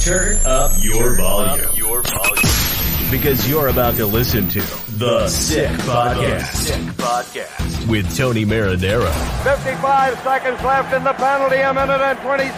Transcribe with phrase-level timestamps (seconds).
[0.00, 1.68] Turn up your volume.
[1.76, 3.10] Your volume.
[3.10, 4.60] Because you're about to listen to
[4.96, 6.54] The Sick Podcast.
[6.54, 7.86] Sick Podcast.
[7.86, 9.12] With Tony Marinaro.
[9.44, 12.48] 55 seconds left in the penalty, a minute and 27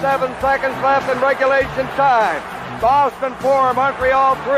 [0.40, 2.40] seconds left in regulation time.
[2.80, 4.52] Boston 4, Montreal 3.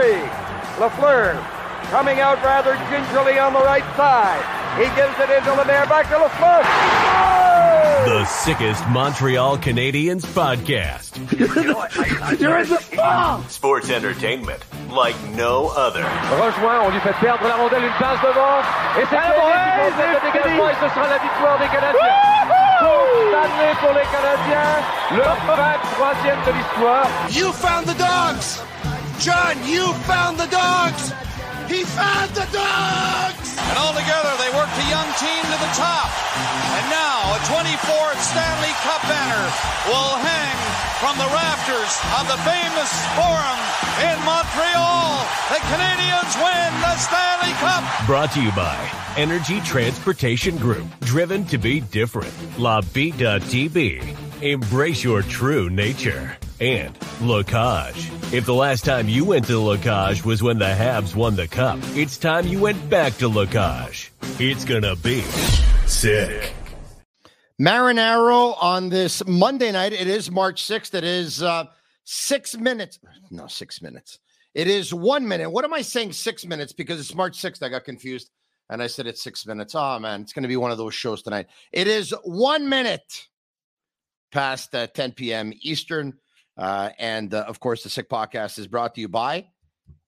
[0.76, 1.40] Lafleur
[1.88, 4.44] coming out rather gingerly on the right side.
[4.76, 7.33] He gives it into Lemaire, back to Lafleur.
[8.14, 11.18] The sickest Montreal Canadiens podcast.
[12.38, 13.42] You're in the ball!
[13.48, 16.04] Sports entertainment like no other.
[16.38, 18.62] Rejoint, on lui fait perdre la rondelle, une passe devant.
[18.94, 22.14] Et c'est Canadien qui le dégagement et ce sera la victoire des Canadiens.
[22.78, 24.78] Coupe Stanley pour les Canadiens,
[25.10, 27.06] le 23e de l'histoire.
[27.32, 28.62] You found the dogs!
[29.18, 31.12] John, you found the dogs!
[31.68, 33.56] He found the dogs!
[33.56, 36.12] And all together, they worked a young team to the top.
[36.76, 39.44] And now, a 24th Stanley Cup banner
[39.88, 40.56] will hang
[41.00, 43.60] from the rafters of the famous Forum
[44.04, 45.24] in Montreal.
[45.50, 47.84] The Canadians win the Stanley Cup.
[48.06, 48.76] Brought to you by
[49.16, 50.86] Energy Transportation Group.
[51.00, 52.32] Driven to be different.
[52.58, 54.42] La Vida TB.
[54.42, 56.36] Embrace your true nature.
[56.64, 58.10] And La Cage.
[58.32, 61.46] If the last time you went to La Cage was when the Habs won the
[61.46, 64.10] cup, it's time you went back to La Cage.
[64.40, 65.20] It's gonna be
[65.84, 66.54] sick.
[67.60, 69.92] Marinaro on this Monday night.
[69.92, 70.94] It is March 6th.
[70.94, 71.66] It is uh,
[72.04, 72.98] six minutes.
[73.30, 74.18] No, six minutes.
[74.54, 75.50] It is one minute.
[75.50, 76.72] What am I saying six minutes?
[76.72, 77.62] Because it's March 6th.
[77.62, 78.30] I got confused
[78.70, 79.74] and I said it's six minutes.
[79.76, 80.22] Oh, man.
[80.22, 81.48] It's going to be one of those shows tonight.
[81.72, 83.28] It is one minute
[84.32, 85.52] past uh, 10 p.m.
[85.60, 86.14] Eastern.
[86.56, 89.46] Uh, and uh, of course, the Sick Podcast is brought to you by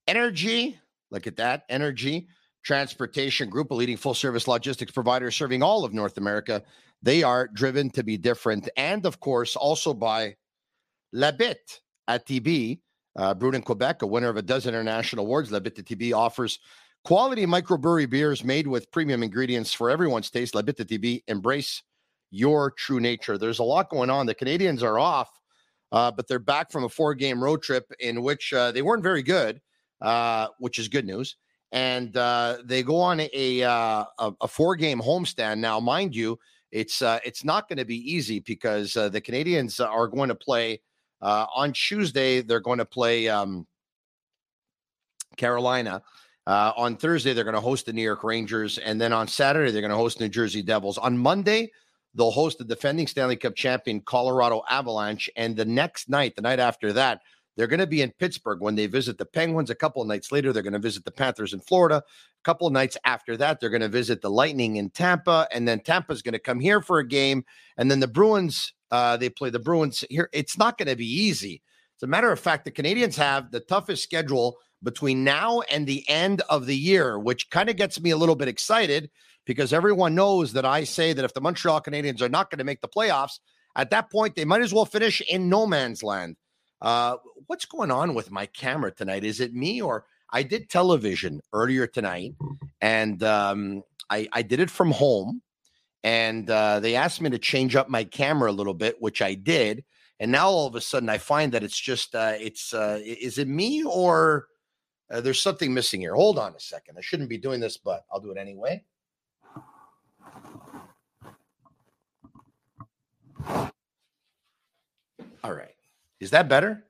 [0.06, 0.78] Energy.
[1.10, 1.64] Look at that.
[1.68, 2.28] Energy
[2.64, 6.62] Transportation Group, a leading full service logistics provider serving all of North America.
[7.02, 8.68] They are driven to be different.
[8.76, 10.36] And of course, also by
[11.12, 12.80] La Bit at TB,
[13.16, 15.50] uh, brewed in Quebec, a winner of a dozen international awards.
[15.50, 16.58] La Bit TB offers
[17.04, 20.54] quality microbrewery beers made with premium ingredients for everyone's taste.
[20.54, 21.82] La Bit TB, embrace
[22.30, 23.38] your true nature.
[23.38, 24.26] There's a lot going on.
[24.26, 25.30] The Canadians are off,
[25.92, 29.02] uh, but they're back from a four game road trip in which uh, they weren't
[29.02, 29.60] very good,
[30.00, 31.36] uh, which is good news.
[31.72, 35.58] And uh, they go on a, uh, a, a four game homestand.
[35.58, 36.38] Now, mind you,
[36.72, 40.80] it's uh, it's not going to be easy because the Canadians are going to play
[41.20, 42.40] on Tuesday.
[42.40, 43.66] They're going to play um,
[45.36, 46.02] Carolina.
[46.46, 49.80] On Thursday, they're going to host the New York Rangers, and then on Saturday, they're
[49.80, 50.98] going to host New Jersey Devils.
[50.98, 51.70] On Monday,
[52.16, 56.58] they'll host the defending Stanley Cup champion Colorado Avalanche, and the next night, the night
[56.58, 57.20] after that,
[57.56, 59.70] they're going to be in Pittsburgh when they visit the Penguins.
[59.70, 61.96] A couple of nights later, they're going to visit the Panthers in Florida.
[61.96, 65.66] A couple of nights after that, they're going to visit the Lightning in Tampa, and
[65.66, 67.44] then Tampa's going to come here for a game,
[67.76, 68.72] and then the Bruins.
[68.92, 70.30] Uh, they play the Bruins here.
[70.32, 71.60] It's not going to be easy.
[71.98, 76.08] As a matter of fact, the Canadians have the toughest schedule between now and the
[76.08, 79.10] end of the year, which kind of gets me a little bit excited
[79.46, 82.64] because everyone knows that I say that if the Montreal Canadiens are not going to
[82.64, 83.38] make the playoffs,
[83.74, 86.36] at that point they might as well finish in no man's land.
[86.82, 89.24] Uh, what's going on with my camera tonight?
[89.24, 92.34] Is it me or I did television earlier tonight,
[92.80, 95.40] and um, I, I did it from home,
[96.02, 99.34] and uh, they asked me to change up my camera a little bit, which I
[99.34, 99.84] did,
[100.18, 103.38] and now all of a sudden I find that it's just uh, it's uh, is
[103.38, 104.48] it me or
[105.10, 106.14] uh, there's something missing here?
[106.14, 106.96] Hold on a second.
[106.98, 108.82] I shouldn't be doing this, but I'll do it anyway.
[115.44, 115.74] All right.
[116.20, 116.84] Is that better?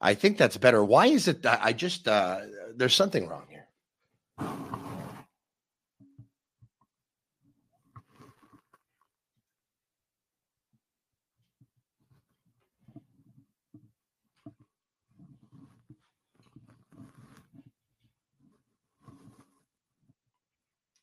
[0.00, 0.84] I think that's better.
[0.84, 1.44] Why is it?
[1.44, 2.40] I just uh,
[2.74, 3.66] there's something wrong here.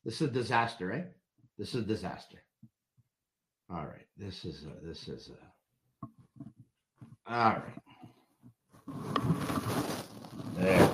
[0.04, 1.06] This is a disaster, right?
[1.58, 2.45] This is a disaster.
[3.68, 4.06] All right.
[4.16, 5.56] This is a, this is a,
[7.28, 7.62] all right.
[10.56, 10.90] There.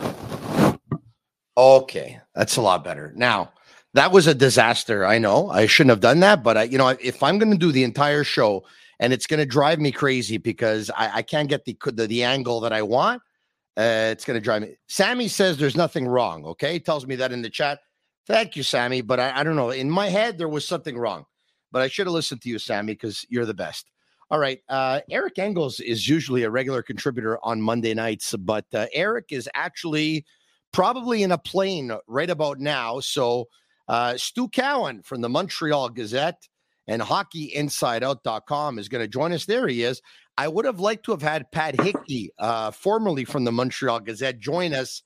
[1.56, 3.12] Okay, that's a lot better.
[3.14, 3.52] Now,
[3.94, 5.04] that was a disaster.
[5.04, 7.58] I know I shouldn't have done that, but I, you know, if I'm going to
[7.58, 8.64] do the entire show
[8.98, 12.24] and it's going to drive me crazy because I, I can't get the, the the
[12.24, 13.20] angle that I want,
[13.76, 14.76] uh, it's going to drive me.
[14.88, 16.46] Sammy says there's nothing wrong.
[16.46, 17.80] Okay, he tells me that in the chat.
[18.26, 19.02] Thank you, Sammy.
[19.02, 19.70] But I, I don't know.
[19.70, 21.26] In my head, there was something wrong.
[21.72, 23.90] But I should have listened to you, Sammy, because you're the best.
[24.30, 24.60] All right.
[24.68, 29.48] Uh, Eric Engels is usually a regular contributor on Monday nights, but uh, Eric is
[29.54, 30.24] actually
[30.72, 33.00] probably in a plane right about now.
[33.00, 33.48] So,
[33.88, 36.48] uh, Stu Cowan from the Montreal Gazette
[36.86, 39.44] and hockeyinsideout.com is going to join us.
[39.44, 40.00] There he is.
[40.38, 44.38] I would have liked to have had Pat Hickey, uh, formerly from the Montreal Gazette,
[44.38, 45.02] join us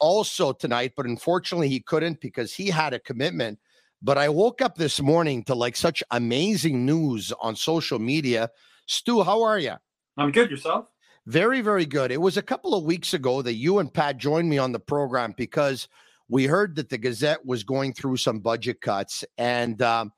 [0.00, 3.58] also tonight, but unfortunately he couldn't because he had a commitment.
[4.02, 8.50] But I woke up this morning to like such amazing news on social media.
[8.86, 9.74] Stu, how are you?
[10.16, 10.50] I'm good.
[10.50, 10.88] Yourself?
[11.26, 12.10] Very, very good.
[12.10, 14.80] It was a couple of weeks ago that you and Pat joined me on the
[14.80, 15.86] program because
[16.28, 20.12] we heard that the Gazette was going through some budget cuts, and um,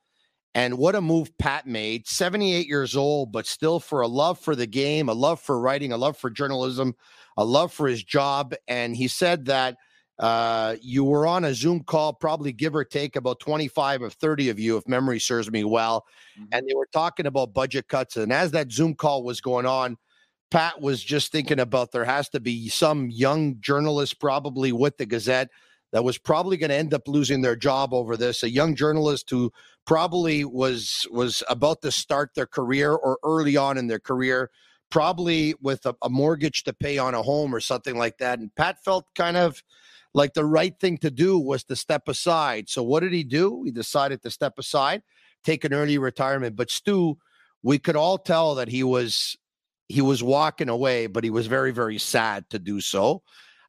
[0.54, 2.08] and what a move Pat made.
[2.08, 5.60] Seventy eight years old, but still for a love for the game, a love for
[5.60, 6.94] writing, a love for journalism,
[7.36, 9.76] a love for his job, and he said that.
[10.18, 14.48] Uh, you were on a Zoom call, probably give or take about 25 or 30
[14.48, 16.04] of you, if memory serves me well.
[16.38, 16.48] Mm-hmm.
[16.52, 18.16] And they were talking about budget cuts.
[18.16, 19.96] And as that Zoom call was going on,
[20.50, 25.06] Pat was just thinking about there has to be some young journalist, probably with the
[25.06, 25.48] Gazette,
[25.92, 28.42] that was probably going to end up losing their job over this.
[28.42, 29.52] A young journalist who
[29.84, 34.50] probably was was about to start their career or early on in their career,
[34.90, 38.38] probably with a, a mortgage to pay on a home or something like that.
[38.38, 39.62] And Pat felt kind of
[40.14, 42.68] like the right thing to do was to step aside.
[42.68, 43.62] So what did he do?
[43.64, 45.02] He decided to step aside,
[45.42, 46.56] take an early retirement.
[46.56, 47.18] But Stu,
[47.62, 49.36] we could all tell that he was
[49.88, 53.22] he was walking away, but he was very, very sad to do so.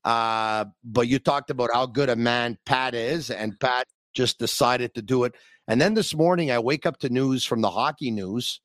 [0.05, 4.93] Uh, but you talked about how good a man Pat is, and Pat just decided
[4.93, 5.33] to do it.
[5.67, 8.61] And then this morning, I wake up to news from the hockey news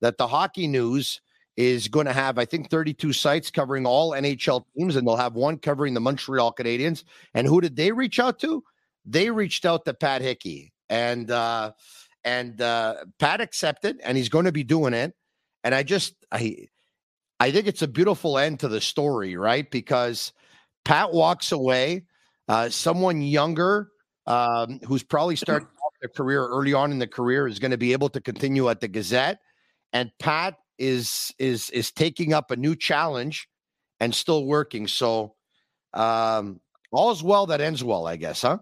[0.00, 1.20] that the hockey news
[1.56, 5.34] is going to have, I think, 32 sites covering all NHL teams, and they'll have
[5.34, 7.04] one covering the Montreal Canadiens.
[7.34, 8.64] And who did they reach out to?
[9.04, 11.72] They reached out to Pat Hickey, and uh,
[12.24, 15.14] and uh, Pat accepted, and he's going to be doing it.
[15.64, 16.68] And I just, I,
[17.40, 19.68] I think it's a beautiful end to the story, right?
[19.70, 20.32] Because
[20.84, 22.04] Pat walks away,
[22.48, 23.88] uh, someone younger
[24.26, 25.68] um, who's probably starting
[26.00, 28.80] their career early on in the career is going to be able to continue at
[28.80, 29.40] the Gazette,
[29.92, 33.48] and Pat is is is taking up a new challenge
[34.00, 34.88] and still working.
[34.88, 35.34] So
[35.94, 36.60] um,
[36.90, 38.58] all's well that ends well, I guess, huh?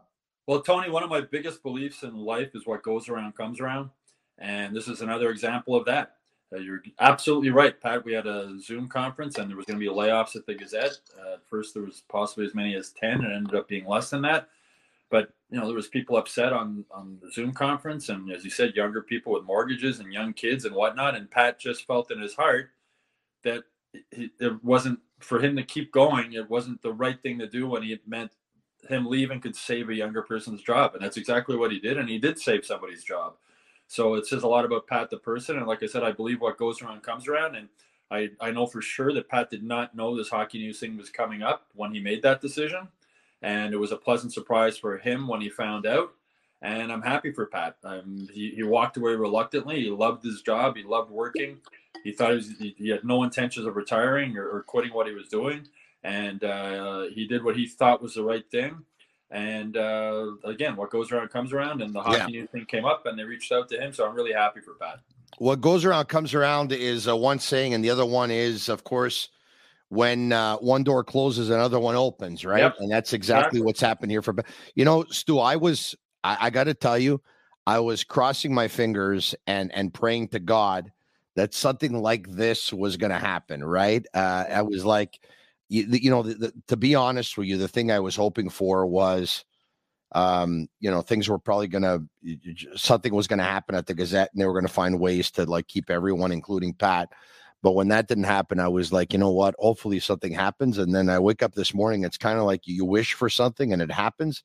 [0.47, 3.91] Well, Tony, one of my biggest beliefs in life is what goes around comes around,
[4.39, 6.17] and this is another example of that.
[6.53, 8.05] Uh, you're absolutely right, Pat.
[8.05, 10.99] We had a Zoom conference, and there was going to be layoffs at the Gazette.
[11.19, 14.11] Uh, first, there was possibly as many as ten, and it ended up being less
[14.11, 14.49] than that.
[15.11, 18.51] But you know, there was people upset on on the Zoom conference, and as you
[18.51, 21.17] said, younger people with mortgages and young kids and whatnot.
[21.17, 22.71] And Pat just felt in his heart
[23.43, 23.65] that
[24.13, 26.35] he, it wasn't for him to keep going.
[26.35, 28.31] It wasn't the right thing to do when he meant
[28.89, 31.99] him leaving could save a younger person's job, and that's exactly what he did.
[31.99, 33.35] And he did save somebody's job.
[33.91, 35.59] So it says a lot about Pat the person.
[35.59, 37.57] And like I said, I believe what goes around comes around.
[37.57, 37.69] And
[38.09, 41.11] I, I know for sure that Pat did not know this hockey news thing was
[41.11, 42.87] coming up when he made that decision.
[43.43, 46.13] And it was a pleasant surprise for him when he found out.
[46.63, 47.77] And I'm happy for Pat.
[47.85, 49.81] Um, he, he walked away reluctantly.
[49.81, 50.77] He loved his job.
[50.77, 51.59] He loved working.
[52.05, 55.07] He thought he, was, he, he had no intentions of retiring or, or, quitting what
[55.07, 55.67] he was doing.
[56.05, 58.85] And uh, he did what he thought was the right thing.
[59.31, 62.41] And uh, again, what goes around comes around, and the hockey yeah.
[62.41, 63.93] news thing came up, and they reached out to him.
[63.93, 65.01] So I'm really happy for Pat.
[65.39, 68.83] What goes around comes around is uh, one saying, and the other one is, of
[68.83, 69.29] course,
[69.91, 72.63] when uh, one door closes, another one opens, right?
[72.63, 72.77] Yep.
[72.79, 74.35] And that's exactly, exactly, what's happened here for.
[74.75, 75.95] You know, Stu, I was,
[76.25, 77.21] I, I got to tell you,
[77.67, 80.91] I was crossing my fingers and and praying to God
[81.37, 84.05] that something like this was going to happen, right?
[84.15, 85.21] Uh, I was like
[85.71, 88.51] you, you know, the, the, to be honest with you, the thing I was hoping
[88.51, 89.45] for was,
[90.13, 92.03] um, you know, things were probably going to,
[92.77, 95.31] something was going to happen at the Gazette and they were going to find ways
[95.33, 97.09] to like keep everyone, including Pat.
[97.63, 99.55] But when that didn't happen, I was like, you know what?
[99.59, 100.79] Hopefully something happens.
[100.79, 102.05] And then I wake up this morning.
[102.05, 104.43] It's kind of like you wish for something and it happens.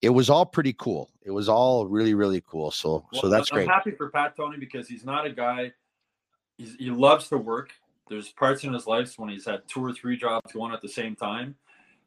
[0.00, 1.10] It was all pretty cool.
[1.22, 2.70] It was all really, really cool.
[2.70, 3.68] So, well, so that's I'm great.
[3.68, 5.72] I'm happy for Pat Tony because he's not a guy.
[6.58, 7.72] he loves to work
[8.08, 10.88] there's parts in his life when he's had two or three jobs going at the
[10.88, 11.56] same time.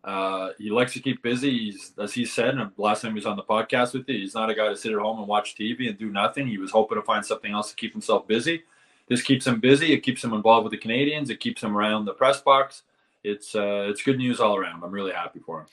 [0.04, 1.52] Uh, he likes to keep busy.
[1.52, 4.34] He's, as he said, and last time he was on the podcast with you, he's
[4.34, 6.48] not a guy to sit at home and watch TV and do nothing.
[6.48, 8.64] He was hoping to find something else to keep himself busy.
[9.10, 9.92] This keeps him busy.
[9.92, 11.30] It keeps him involved with the Canadians.
[11.30, 12.84] It keeps him around the press box.
[13.24, 14.84] It's uh, it's good news all around.
[14.84, 15.68] I'm really happy for him.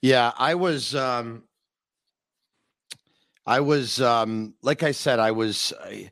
[0.00, 0.94] Yeah, I was.
[0.94, 1.44] Um,
[3.46, 5.72] I was um, like I said, I was.
[5.82, 6.10] I,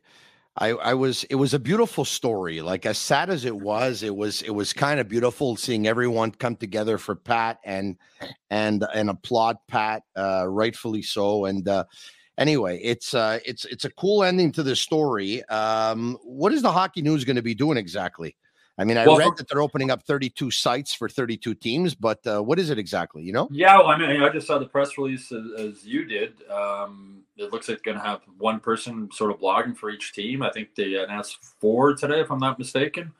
[0.59, 2.61] I, I was it was a beautiful story.
[2.61, 6.31] Like as sad as it was, it was it was kind of beautiful seeing everyone
[6.31, 7.95] come together for Pat and
[8.49, 11.45] and and applaud Pat, uh, rightfully so.
[11.45, 11.83] And uh,
[12.37, 15.43] anyway, it's uh, it's it's a cool ending to the story.
[15.45, 18.35] Um, what is the hockey news going to be doing exactly?
[18.79, 22.19] I mean, I well, read that they're opening up 32 sites for 32 teams, but
[22.27, 23.23] uh, what is it exactly?
[23.23, 23.47] You know?
[23.51, 26.35] Yeah, well, I mean, I just saw the press release as, as you did.
[26.47, 30.43] Um, it looks like going to have one person sort of blogging for each team.
[30.43, 33.11] I think they announced four today, if I'm not mistaken.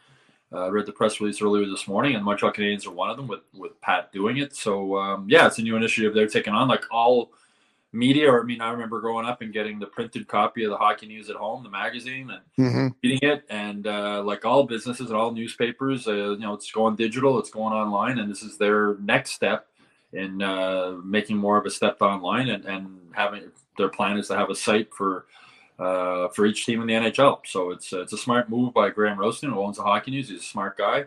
[0.53, 3.27] uh, read the press release earlier this morning, and Montreal Canadiens are one of them
[3.27, 4.55] with with Pat doing it.
[4.55, 6.67] So um, yeah, it's a new initiative they're taking on.
[6.67, 7.31] Like all
[7.97, 10.77] media, or I mean, I remember growing up and getting the printed copy of the
[10.77, 12.95] Hockey News at home, the magazine, and Mhm.
[13.03, 13.43] reading it.
[13.49, 17.49] And uh, like all businesses and all newspapers, uh, you know, it's going digital, it's
[17.49, 19.67] going online, and this is their next step
[20.13, 24.37] in uh, making more of a step online and, and having their plan is to
[24.37, 25.25] have a site for
[25.79, 27.41] uh, for each team in the NHL.
[27.45, 30.29] So it's it's a smart move by Graham Roustan, who owns the Hockey News.
[30.29, 31.05] He's a smart guy,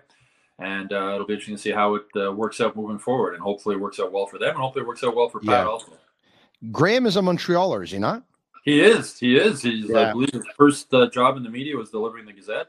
[0.61, 3.35] and uh, it'll be interesting to see how it uh, works out moving forward.
[3.35, 5.41] And hopefully, it works out well for them, and hopefully, it works out well for
[5.41, 5.67] Pat Yeah.
[5.67, 5.93] also.
[6.71, 8.23] Graham is a Montrealer, is he not?
[8.65, 9.19] He is.
[9.19, 9.63] He is.
[9.63, 9.89] He's.
[9.89, 10.11] Yeah.
[10.11, 12.69] I believe his first uh, job in the media was delivering the Gazette.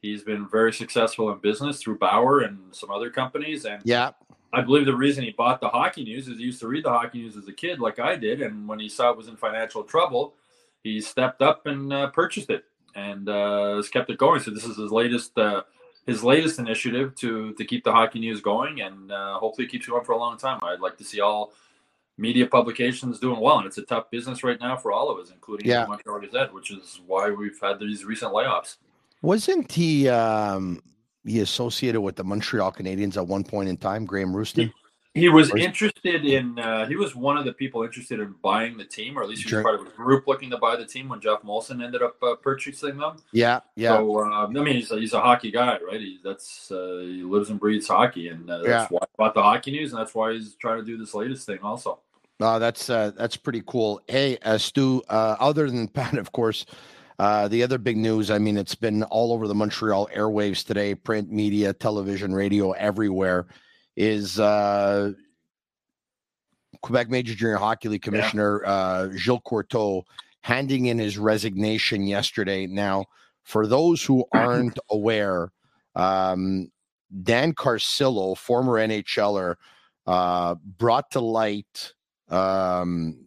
[0.00, 4.10] He's been very successful in business through Bauer and some other companies, and Yeah.
[4.52, 6.90] I believe the reason he bought the Hockey News is he used to read the
[6.90, 9.36] Hockey News as a kid, like I did, and when he saw it was in
[9.36, 10.34] financial trouble,
[10.82, 12.64] he stepped up and uh, purchased it
[12.94, 14.40] and uh, has kept it going.
[14.40, 15.62] So this is his latest uh,
[16.04, 19.86] his latest initiative to to keep the Hockey News going, and uh, hopefully it keeps
[19.86, 20.58] going for a long time.
[20.62, 21.52] I'd like to see all
[22.22, 25.30] media publications doing well, and it's a tough business right now for all of us,
[25.30, 25.82] including Yeah.
[25.82, 28.76] the Montreal Gazette, which is why we've had these recent layoffs.
[29.20, 30.64] Wasn't he um
[31.24, 34.72] he associated with the Montreal Canadiens at one point in time, Graham Roustan?
[35.14, 36.58] He was is- interested in.
[36.58, 39.42] Uh, he was one of the people interested in buying the team, or at least
[39.42, 39.62] he was Sure.
[39.62, 42.34] part of a group looking to buy the team when Jeff Molson ended up uh,
[42.36, 43.16] purchasing them.
[43.30, 43.98] Yeah, yeah.
[43.98, 46.00] So um, I mean, he's a, he's a hockey guy, right?
[46.00, 48.86] He that's uh, he lives and breathes hockey, and uh, that's Yeah.
[48.88, 51.44] why he bought the hockey news, and that's why he's trying to do this latest
[51.46, 52.00] thing also.
[52.42, 54.00] Uh, that's uh, that's pretty cool.
[54.08, 55.02] Hey, uh, Stu.
[55.08, 56.66] Uh, other than Pat, of course,
[57.18, 58.30] uh, the other big news.
[58.30, 63.46] I mean, it's been all over the Montreal airwaves today, print media, television, radio, everywhere.
[63.96, 65.12] Is uh,
[66.82, 70.04] Quebec Major Junior Hockey League Commissioner uh, Gilles Courteau
[70.40, 72.66] handing in his resignation yesterday.
[72.66, 73.04] Now,
[73.44, 75.52] for those who aren't aware,
[75.94, 76.70] um,
[77.22, 79.56] Dan Carcillo, former NHLer,
[80.06, 81.92] uh, brought to light
[82.32, 83.26] um,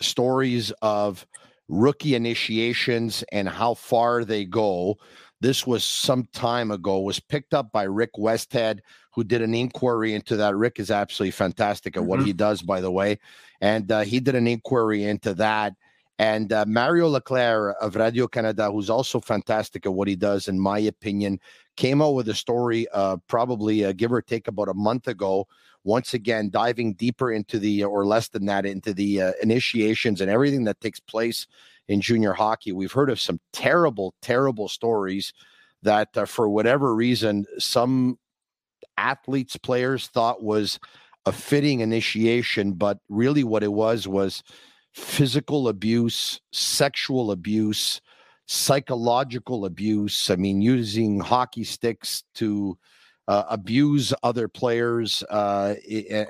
[0.00, 1.26] stories of
[1.68, 4.96] rookie initiations and how far they go.
[5.40, 7.00] This was some time ago.
[7.00, 8.80] Was picked up by Rick Westhead,
[9.12, 10.54] who did an inquiry into that.
[10.56, 12.26] Rick is absolutely fantastic at what Mhm.
[12.26, 13.18] he does, by the way,
[13.60, 15.74] and uh, he did an inquiry into that.
[16.18, 20.58] And uh, Mario Leclerc of Radio Canada, who's also fantastic at what he does, in
[20.58, 21.38] my opinion,
[21.76, 25.46] came out with a story, uh, probably uh, give or take about a month ago,
[25.84, 30.30] once again diving deeper into the or less than that into the uh, initiations and
[30.30, 31.46] everything that takes place
[31.88, 32.72] in junior hockey.
[32.72, 35.32] We've heard of some terrible terrible stories
[35.82, 38.18] that uh, for whatever reason some
[38.98, 40.80] athletes players thought was
[41.26, 44.42] a fitting initiation but really what it was was
[44.92, 48.00] physical abuse sexual abuse
[48.46, 52.76] psychological abuse i mean using hockey sticks to
[53.28, 55.74] uh, abuse other players uh,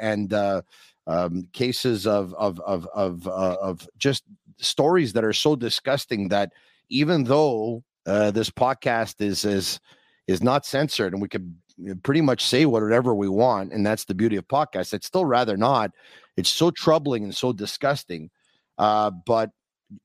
[0.01, 0.63] and uh,
[1.07, 4.25] um, cases of of of of, uh, of just
[4.59, 6.53] stories that are so disgusting that
[6.89, 9.79] even though uh, this podcast is is
[10.27, 11.55] is not censored and we could
[12.03, 15.57] pretty much say whatever we want and that's the beauty of podcasts i'd still rather
[15.57, 15.91] not.
[16.37, 18.31] It's so troubling and so disgusting.
[18.79, 19.51] Uh, but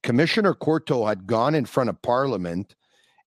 [0.03, 2.75] commissioner Courteau had gone in front of parliament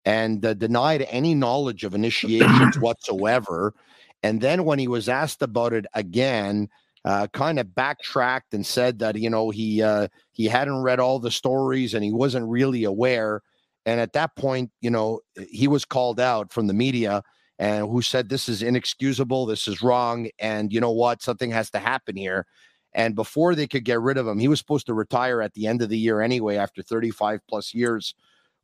[0.04, 3.74] and uh, denied any knowledge of initiations whatsoever.
[4.22, 6.68] And then when he was asked about it again,
[7.04, 11.18] uh, kind of backtracked and said that you know he uh, he hadn't read all
[11.18, 13.42] the stories and he wasn't really aware.
[13.84, 17.24] And at that point, you know, he was called out from the media
[17.58, 21.70] and who said this is inexcusable, this is wrong, and you know what, something has
[21.70, 22.46] to happen here.
[22.94, 25.66] And before they could get rid of him, he was supposed to retire at the
[25.66, 28.14] end of the year anyway, after 35 plus years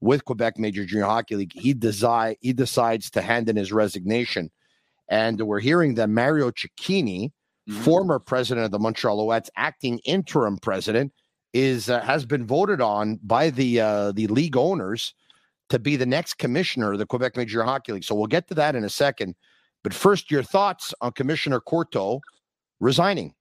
[0.00, 4.50] with Quebec Major Junior Hockey League, he decide he decides to hand in his resignation.
[5.08, 7.30] And we're hearing that Mario Cecchini,
[7.68, 7.80] Mhm.
[7.82, 11.12] former president of the Montreal Alouettes, acting interim president,
[11.54, 15.14] is uh, has been voted on by the uh, the league owners
[15.70, 18.04] to be the next commissioner of the Quebec Major Hockey League.
[18.04, 19.34] So we'll get to that in a second.
[19.82, 22.20] But first, your thoughts on Commissioner Courteau
[22.80, 23.34] resigning.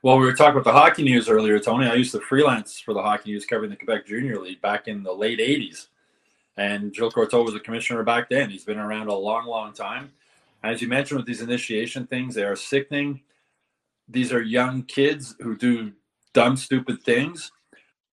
[0.00, 1.88] Well, we were talking about the hockey news earlier, Tony.
[1.88, 5.02] I used to freelance for the hockey news covering the Quebec Junior League back in
[5.02, 5.88] the late 80s.
[6.56, 8.48] And Gilles Courteau was a commissioner back then.
[8.48, 10.12] He's been around a long, long time.
[10.62, 13.22] As you mentioned with these initiation things, they are sickening.
[14.08, 15.90] These are young kids who do
[16.32, 17.50] dumb, stupid things.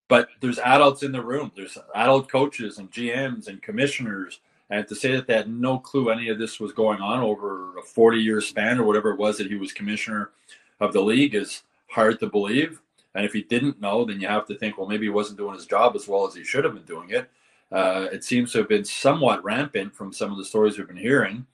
[0.08, 1.52] But there's adults in the room.
[1.56, 4.40] There's adult coaches and GMs and commissioners.
[4.72, 7.78] And to say that they had no clue any of this was going on over
[7.78, 10.32] a 40 year span or whatever it was that he was commissioner
[10.80, 11.62] of the league is
[11.96, 12.82] hard to believe.
[13.16, 15.56] And if he didn't know, then you have to think, well, maybe he wasn't doing
[15.56, 17.30] his job as well as he should have been doing it.
[17.72, 20.98] Uh, it seems to have been somewhat rampant from some of the stories we've been
[20.98, 21.46] hearing.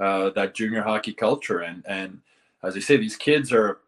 [0.00, 1.60] uh, that junior hockey culture.
[1.60, 2.20] And and
[2.62, 3.78] as I say, these kids are,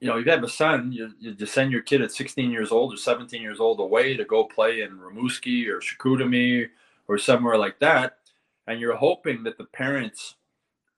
[0.00, 2.72] you know, you have a son, you, you just send your kid at 16 years
[2.72, 6.68] old or 17 years old away to go play in Rimouski or Chicoutimi
[7.08, 8.18] or somewhere like that,
[8.66, 10.36] and you're hoping that the parents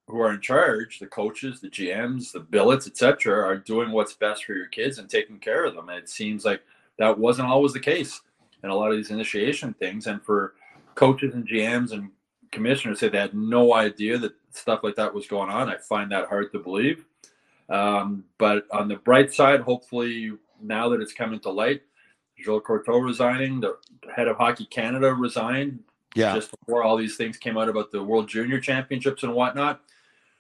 [0.09, 4.45] who are in charge, the coaches, the GMs, the billets, etc., are doing what's best
[4.45, 5.89] for your kids and taking care of them.
[5.89, 6.63] And it seems like
[6.99, 8.21] that wasn't always the case
[8.63, 10.07] in a lot of these initiation things.
[10.07, 10.55] And for
[10.95, 12.11] coaches and GMs and
[12.51, 16.11] commissioners say they had no idea that stuff like that was going on, I find
[16.13, 17.05] that hard to believe.
[17.69, 21.83] Um, but on the bright side, hopefully now that it's coming to light,
[22.43, 23.79] Gilles Courteau resigning, the
[24.15, 25.81] head of Hockey Canada resigned
[26.15, 26.35] Yeah.
[26.35, 29.81] just before all these things came out about the World Junior Championships and whatnot.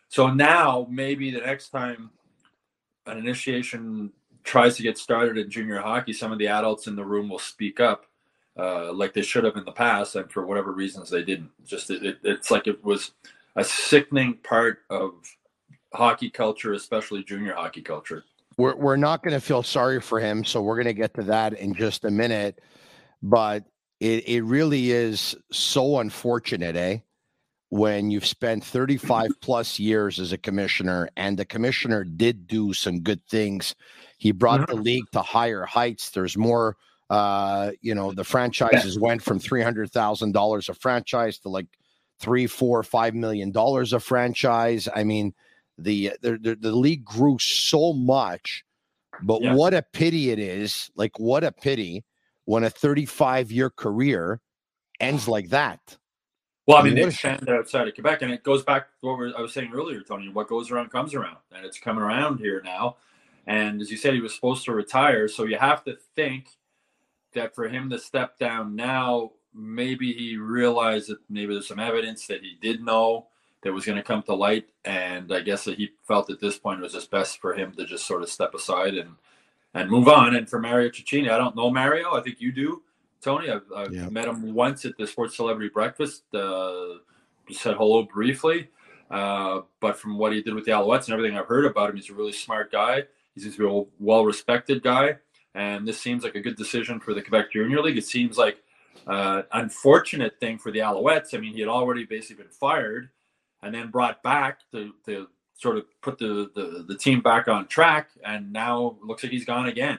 [0.08, 2.10] So now maybe the next time
[3.06, 4.12] an initiation
[4.44, 7.38] tries to get started in junior hockey, some of the adults in the room will
[7.38, 8.06] speak up,
[8.58, 11.50] uh, like they should have in the past, and for whatever reasons they didn't.
[11.64, 13.12] Just it, it, it's like it was
[13.56, 15.14] a sickening part of
[15.94, 18.24] hockey culture, especially junior hockey culture.
[18.58, 21.22] we're we're not going to feel sorry for him, so we're going to get to
[21.22, 22.60] that in just a minute.
[23.22, 23.64] But
[24.02, 26.98] it it really is so unfortunate, eh?
[27.68, 33.00] When you've spent 35 plus years as a commissioner, and the commissioner did do some
[33.00, 33.74] good things.
[34.18, 36.10] He brought the league to higher heights.
[36.10, 36.76] There's more.
[37.08, 41.66] Uh, you know, the franchises went from three hundred thousand dollars a franchise to like
[42.20, 44.88] three, four, five million dollars a franchise.
[44.94, 45.32] I mean,
[45.78, 48.64] the the, the, the league grew so much
[49.22, 49.54] but Yeah.
[49.54, 52.02] what a pity it is like what a pity
[52.46, 54.40] when a 35 year career
[55.00, 55.80] ends like that
[56.66, 57.08] Well, I mean, they a-
[57.54, 60.28] outside of Quebec, and it goes back to what I was saying earlier, Tony.
[60.28, 62.96] What goes around comes around, and it's coming around here now.
[63.46, 66.48] And as you said, he was supposed to retire, so you have to think
[67.34, 72.26] that for him to step down now, maybe he realized that maybe there's some evidence
[72.28, 73.28] that he did know
[73.62, 76.58] that was going to come to light, and I guess that he felt at this
[76.58, 79.16] point it was just best for him to just sort of step aside and
[79.74, 80.34] and move on.
[80.36, 82.14] And for Mario Cecchini, I don't know Mario.
[82.14, 82.82] I think you do.
[83.20, 83.50] Tony.
[83.50, 84.08] I've, I've Yeah.
[84.08, 86.24] met him once at the Sports Celebrity Breakfast.
[86.34, 86.98] Uh,
[87.50, 88.68] said hello briefly,
[89.10, 91.96] uh, but from what he did with the Alouettes and everything I've heard about him,
[91.96, 93.02] he's a really smart guy.
[93.34, 95.16] He seems to be a well-respected guy,
[95.54, 97.98] and this seems like a good decision for the Quebec Junior League.
[97.98, 98.62] It seems like
[99.06, 101.34] uh, unfortunate thing for the Alouettes.
[101.34, 103.10] I mean, he had already basically been fired
[103.62, 105.26] and then brought back to, to
[105.62, 109.44] sort of put the, the, the team back on track, and now looks like he's
[109.44, 109.98] gone again.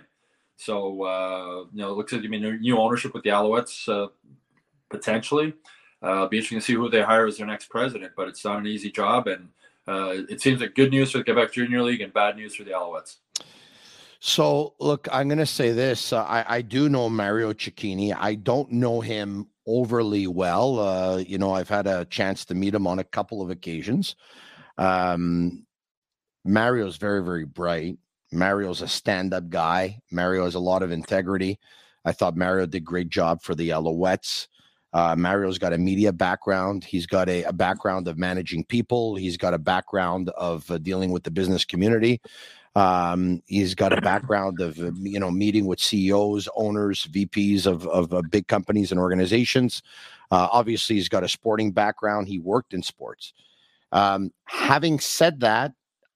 [0.58, 4.10] So uh, you know, it looks like I mean new ownership with the Alouettes uh,
[4.89, 5.54] potentially.
[6.02, 8.60] Uh, be interesting to see who they hire as their next president, but it's not
[8.60, 9.47] an easy job, and
[9.88, 12.63] uh, it seems like good news for the Quebec Junior League and bad news for
[12.63, 13.17] the Alouettes.
[14.19, 18.36] so look i'm going to say this uh, I, I do know mario Cecchini i
[18.36, 22.88] don't know him overly well uh, you know i've had a chance to meet him
[22.88, 24.15] on a couple of occasions
[24.77, 25.65] um,
[26.45, 27.97] mario's very very bright
[28.31, 31.59] mario's a stand-up guy mario has a lot of integrity
[32.05, 34.47] i thought mario did a great job for the alouettes
[34.93, 36.83] Uh, Mario's got a media background.
[36.83, 39.15] He's got a, a background of managing people.
[39.15, 42.21] He's got a background of uh, dealing with the business community.
[42.75, 47.88] Um, he's got a background of uh, you know meeting with CEOs, owners, VPs of
[47.88, 49.81] of big companies and organizations.
[50.31, 52.27] Uh, obviously, he's got a sporting background.
[52.27, 53.33] He worked in sports.
[53.93, 55.71] Um, having said that,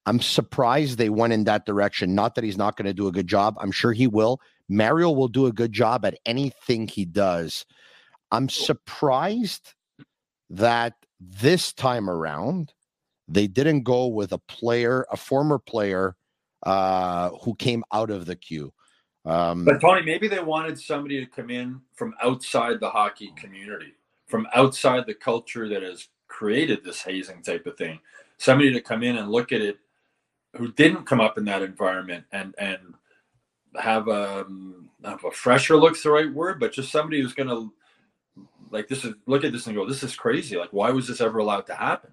[0.05, 2.15] I'm surprised they went in that direction.
[2.15, 3.55] Not that he's not going to do a good job.
[3.59, 4.41] I'm sure he will.
[4.67, 7.65] Mario will do a good job at anything he does.
[8.31, 9.73] I'm surprised
[10.49, 12.73] that this time around
[13.27, 16.15] they didn't go with a player, a former player
[16.63, 18.73] uh, who came out of the queue.
[19.25, 23.93] Um, But Tony, maybe they wanted somebody to come in from outside the hockey community,
[24.27, 27.99] from outside the culture that has created this hazing type of thing.
[28.37, 29.79] Somebody to come in and look at it
[30.55, 32.93] who didn't come up in that environment and and
[33.79, 34.45] have a,
[35.03, 37.71] have a fresher look's the right word, but just somebody who's going to
[38.71, 40.57] like this is look at this and go, this is crazy.
[40.57, 42.11] Like, why was this ever allowed to happen?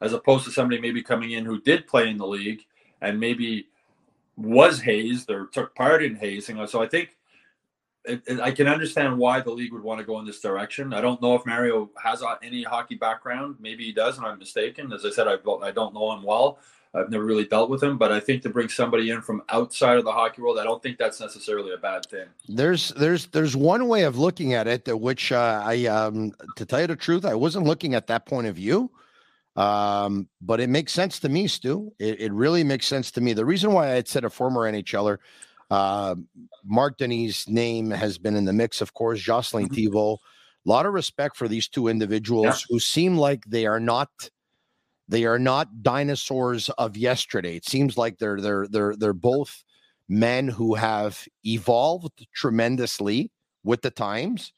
[0.00, 2.62] As opposed to somebody maybe coming in who did play in the league
[3.00, 3.68] and maybe
[4.36, 6.64] was hazed or took part in hazing.
[6.66, 7.16] So I think
[8.06, 10.92] it, it- I can understand why the league would want to go in this direction.
[10.92, 13.56] I don't know if Mario has any hockey background.
[13.60, 14.92] Maybe he does, and I'm mistaken.
[14.92, 16.58] As I said, I, I don't know him well.
[16.94, 19.98] I've never really dealt with him, but I think to bring somebody in from outside
[19.98, 22.26] of the hockey world, I don't think that's necessarily a bad thing.
[22.48, 26.64] there's there's there's one way of looking at it that which uh, I um to
[26.64, 28.90] tell you the truth, I wasn't looking at that point of view.
[29.56, 31.92] Um, but it makes sense to me, Stu.
[31.98, 33.32] It, it really makes sense to me.
[33.32, 35.18] The reason why I had said a former NHLer,
[35.70, 36.14] uh,
[36.64, 40.18] Marc Denis' name has been in the mix, of course, Jocelyn Thibault.
[40.64, 44.10] A lot of respect for these two individuals who seem like they are not
[45.08, 47.56] They are not dinosaurs of yesterday.
[47.56, 49.62] It seems like they're they're they're they're both
[50.08, 53.30] men who have evolved tremendously
[53.62, 54.52] with the times.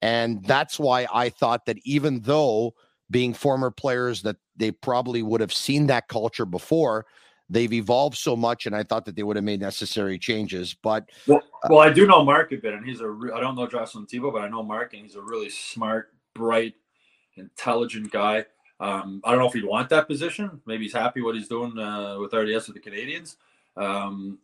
[0.00, 2.74] And that's why I thought that even though
[3.10, 7.06] being former players that they probably would have seen that culture before,
[7.50, 10.74] they've evolved so much, and I thought that they would have made necessary changes.
[10.74, 13.56] But well, well I do know Marc a bit, and he's a re- I don't
[13.56, 16.74] know Jocelyn Thibault, but I know Marc, and he's a really smart, bright,
[17.36, 18.44] intelligent guy.
[18.80, 20.60] Um, I don't know if he'd want that position.
[20.66, 23.36] Maybe he's happy what he's doing uh, with RDS with the Canadians.
[23.76, 24.38] Um,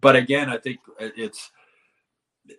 [0.00, 1.50] but again, I think it's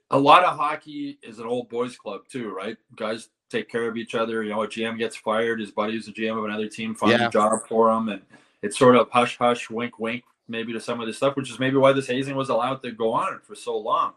[0.09, 2.77] a lot of hockey is an old boys club too, right?
[2.95, 4.43] Guys take care of each other.
[4.43, 7.27] You know, a GM gets fired, his buddy's a GM of another team finds yeah.
[7.27, 8.21] a job for him, and
[8.63, 11.59] it's sort of hush hush, wink wink, maybe to some of this stuff, which is
[11.59, 14.13] maybe why this hazing was allowed to go on for so long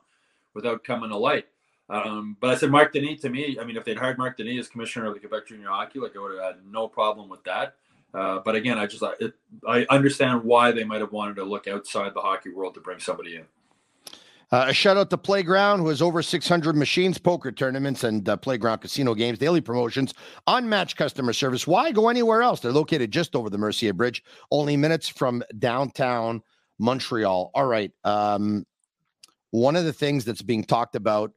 [0.54, 1.46] without coming to light.
[1.88, 3.58] Um, but I said Marc Denis to me.
[3.60, 6.16] I mean, if they'd hired Marc Denis as commissioner of the Quebec Junior Hockey, like
[6.16, 7.74] I would have had no problem with that.
[8.14, 9.34] Uh, but again, I just it,
[9.68, 12.98] I understand why they might have wanted to look outside the hockey world to bring
[12.98, 13.44] somebody in.
[14.52, 18.36] Uh, a shout out to Playground, who has over 600 machines, poker tournaments, and uh,
[18.36, 20.14] Playground casino games, daily promotions,
[20.46, 21.66] unmatched customer service.
[21.66, 22.60] Why go anywhere else?
[22.60, 26.42] They're located just over the Mercier Bridge, only minutes from downtown
[26.78, 27.50] Montreal.
[27.54, 27.90] All right.
[28.04, 28.64] Um,
[29.50, 31.32] one of the things that's being talked about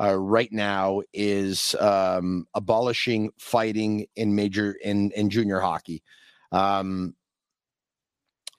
[0.00, 6.02] uh, right now is um, abolishing fighting in major in in junior hockey.
[6.50, 7.14] Um,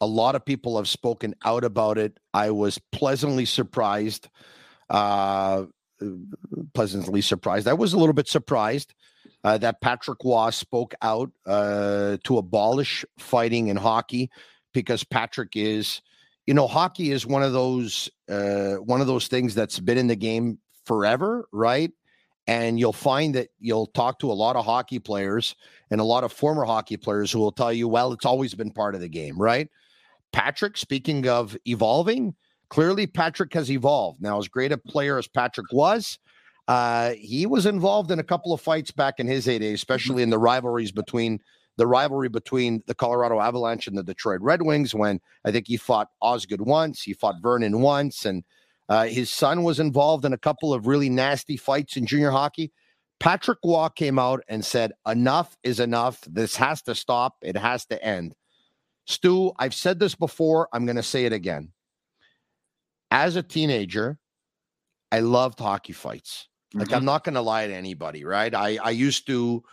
[0.01, 2.17] a lot of people have spoken out about it.
[2.33, 4.29] I was pleasantly surprised.
[4.89, 5.65] Uh,
[6.73, 7.67] pleasantly surprised.
[7.67, 8.93] I was a little bit surprised
[9.43, 14.29] uh, that Patrick Roy spoke out uh, to abolish fighting in hockey
[14.73, 16.01] because Patrick is,
[16.45, 20.07] you know, hockey is one of those uh, one of those things that's been in
[20.07, 21.91] the game forever, right?
[22.47, 25.55] And you'll find that you'll talk to a lot of hockey players
[25.89, 28.71] and a lot of former hockey players who will tell you, well, it's always been
[28.71, 29.69] part of the game, right?
[30.31, 32.35] Patrick, speaking of evolving,
[32.69, 34.21] clearly Patrick has evolved.
[34.21, 36.19] Now, as great a player as Patrick was,
[36.67, 40.29] uh, he was involved in a couple of fights back in his heyday, especially in
[40.29, 41.39] the rivalries between
[41.77, 44.95] the rivalry between the Colorado Avalanche and the Detroit Red Wings.
[44.95, 48.43] When I think he fought Osgood once, he fought Vernon once, and
[48.87, 52.71] uh, his son was involved in a couple of really nasty fights in junior hockey.
[53.19, 56.21] Patrick Roy came out and said, Enough is enough.
[56.29, 57.35] This has to stop.
[57.41, 58.35] It has to end.
[59.05, 60.67] Stu, I've said this before.
[60.73, 61.71] I'm going to say it again.
[63.11, 64.17] As a teenager,
[65.11, 66.47] I loved hockey fights.
[66.73, 66.95] Like, mm-hmm.
[66.95, 68.53] I'm not going to lie to anybody, right?
[68.53, 69.63] I, I used to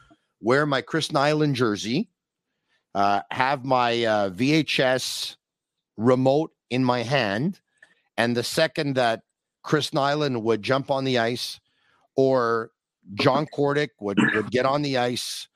[0.41, 2.11] wear my Chris Nilan jersey,
[2.95, 5.37] uh, have my uh, VHS
[5.97, 7.61] remote in my hand.
[8.17, 9.23] And the second that
[9.63, 11.59] Chris Nilan would jump on the ice
[12.17, 12.71] or
[13.15, 15.49] John Kordic would, would get on the ice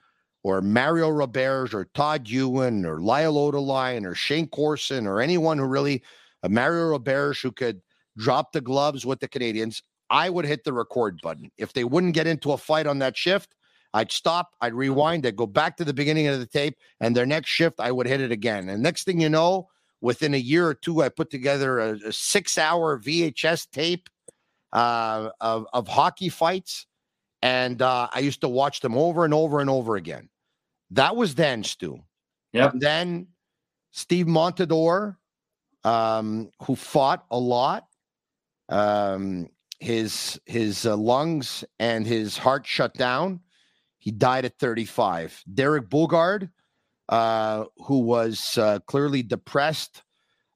[0.46, 5.64] or Mario Roberge or Todd Ewen or Lyle Odelein or Shayne Corson or anyone who
[5.64, 6.04] really,
[6.44, 7.82] uh, Mario Roberge who could
[8.16, 11.50] drop the gloves with the Canadians, I would hit the record button.
[11.58, 13.56] If they wouldn't get into a fight on that shift,
[13.92, 17.26] I'd stop, I'd rewind, I'd go back to the beginning of the tape, and their
[17.26, 18.68] next shift, I would hit it again.
[18.68, 19.66] And next thing you know,
[20.00, 24.08] within a year or two, I put together a, a six hour VHS tape
[24.72, 26.86] uh, of, of hockey fights.
[27.42, 30.28] And uh, I used to watch them over and over and over again.
[30.90, 31.98] That was then, Stu.
[32.52, 32.70] Yeah.
[32.74, 33.28] Then
[33.92, 35.16] Steve Montador,
[35.84, 37.86] um, who fought a lot.
[38.68, 43.40] Um, his his uh, lungs and his heart shut down.
[43.98, 45.42] He died at 35.
[45.52, 46.50] Derek Boogaard,
[47.08, 50.02] uh, who was uh, clearly depressed,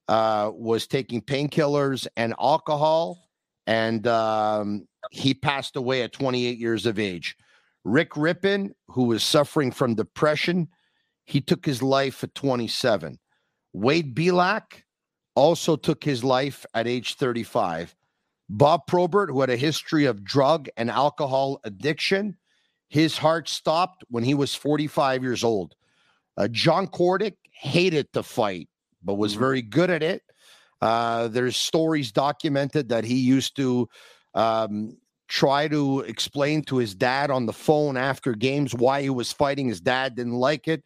[0.09, 3.29] uh, was taking painkillers and alcohol,
[3.67, 7.37] and um, he passed away at 28 years of age.
[7.85, 10.69] Rick Rypien, who was suffering from depression,
[11.25, 13.19] he took his life at 27.
[13.73, 14.83] Wade Belak
[15.35, 17.95] also took his life at age 35.
[18.49, 22.37] Bob Probert, who had a history of drug and alcohol addiction,
[22.89, 25.77] his heart stopped when he was 45 years old.
[26.37, 28.69] Uh, John Kordic hated to fight,
[29.03, 29.41] but was mm-hmm.
[29.41, 30.23] very good at it.
[30.81, 33.89] Uh, there's stories documented that he used to
[34.35, 34.97] um,
[35.31, 39.69] try to explain to his dad on the phone after games why he was fighting.
[39.69, 40.83] His dad didn't like it.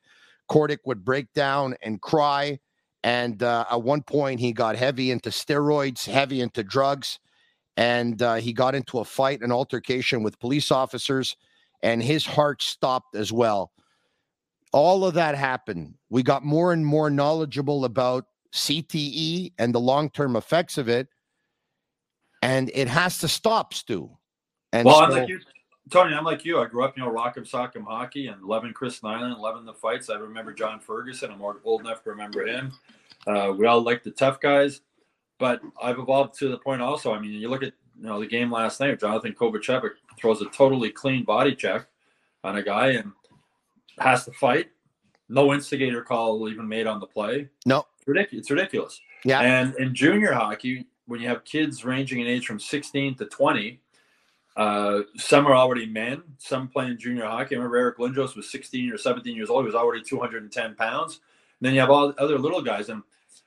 [0.51, 2.61] Kordic would break down and cry.
[3.03, 7.19] And uh, at one point, he got heavy into steroids, heavy into drugs,
[7.79, 11.37] and uh, he got into a fight, an altercation with police officers,
[11.83, 13.73] and his heart stopped as well.
[14.73, 15.95] All of that happened.
[16.11, 21.09] We got more and more knowledgeable about CTE and the long term effects of it.
[22.43, 24.11] And it has to stop, Stu.
[24.75, 25.39] And well, so, I'm like you,
[25.89, 26.59] Tony, I'm like you.
[26.59, 30.11] I grew up, you know, rock'em sock'em hockey and loving Chris Nilan, loving the fights.
[30.11, 31.31] I remember John Ferguson.
[31.31, 32.73] I'm old enough to remember him.
[33.25, 34.81] Uh, we all like the tough guys,
[35.39, 37.15] but I've evolved to the point also.
[37.15, 38.99] I mean, you look at you know the game last night.
[38.99, 41.87] Jonathan Kovacevic throws a totally clean body check
[42.43, 43.13] on a guy and
[44.01, 44.71] has to fight.
[45.29, 47.49] No instigator call even made on the play.
[47.65, 48.43] No, it's ridiculous.
[48.43, 49.01] It's ridiculous.
[49.25, 49.41] Yeah.
[49.41, 53.81] And in junior hockey, when you have kids ranging in age from 16 to 20,
[54.57, 57.57] uh, some are already men, some playing junior hockey.
[57.57, 59.65] I remember Eric Lindros was 16 or 17 years old.
[59.65, 61.21] He was already 210 pounds.
[61.61, 62.89] And then you have all the other little guys.
[62.89, 63.03] And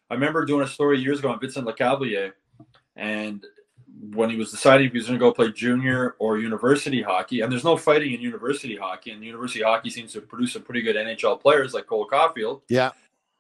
[0.10, 2.34] I remember doing a story years ago on Vincent Lecavalier.
[2.96, 3.46] And
[4.14, 7.42] when he was deciding if he was going to go play junior or university hockey,
[7.42, 10.82] and there's no fighting in university hockey, and university hockey seems to produce some pretty
[10.82, 12.62] good NHL players like Cole Caufield.
[12.68, 12.92] Yeah.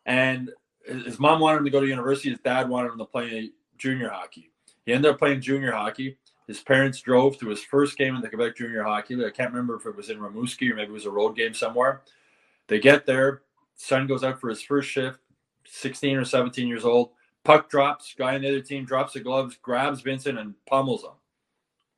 [0.05, 0.51] And
[0.85, 2.29] his mom wanted him to go to university.
[2.29, 4.51] His dad wanted him to play junior hockey.
[4.85, 6.17] He ended up playing junior hockey.
[6.47, 9.27] His parents drove to his first game in the Quebec Junior Hockey League.
[9.27, 11.53] I can't remember if it was in Rimouski or maybe it was a road game
[11.53, 12.01] somewhere.
[12.67, 13.41] They get there.
[13.75, 15.19] Son goes out for his first shift,
[15.65, 17.11] 16 or 17 years old.
[17.43, 18.15] Puck drops.
[18.17, 21.11] Guy on the other team drops the gloves, grabs Vincent, and pummels him.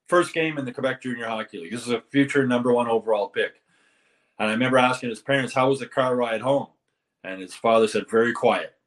[0.08, 1.72] First game in the Quebec Junior Hockey League.
[1.72, 3.62] This is a future number one overall pick.
[4.40, 6.68] And I remember asking his parents, How was the car ride home?
[7.24, 8.79] And his father said, Very quiet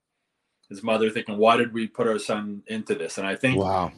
[0.73, 3.19] his mother thinking, why did we put our son into this?
[3.19, 3.93] And I think, wow,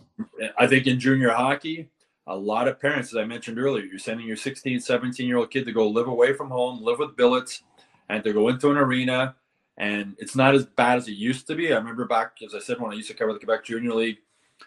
[0.59, 1.89] I think in junior hockey,
[2.27, 5.51] a lot of parents, as I mentioned earlier, you're sending your 16, 17 year old
[5.51, 7.63] kid to go live away from home, live with billets,
[8.09, 9.37] and to go into an arena.
[9.77, 11.73] And it's not as bad as it used to be.
[11.73, 14.19] I remember back, as I said, when I used to cover the Quebec Junior League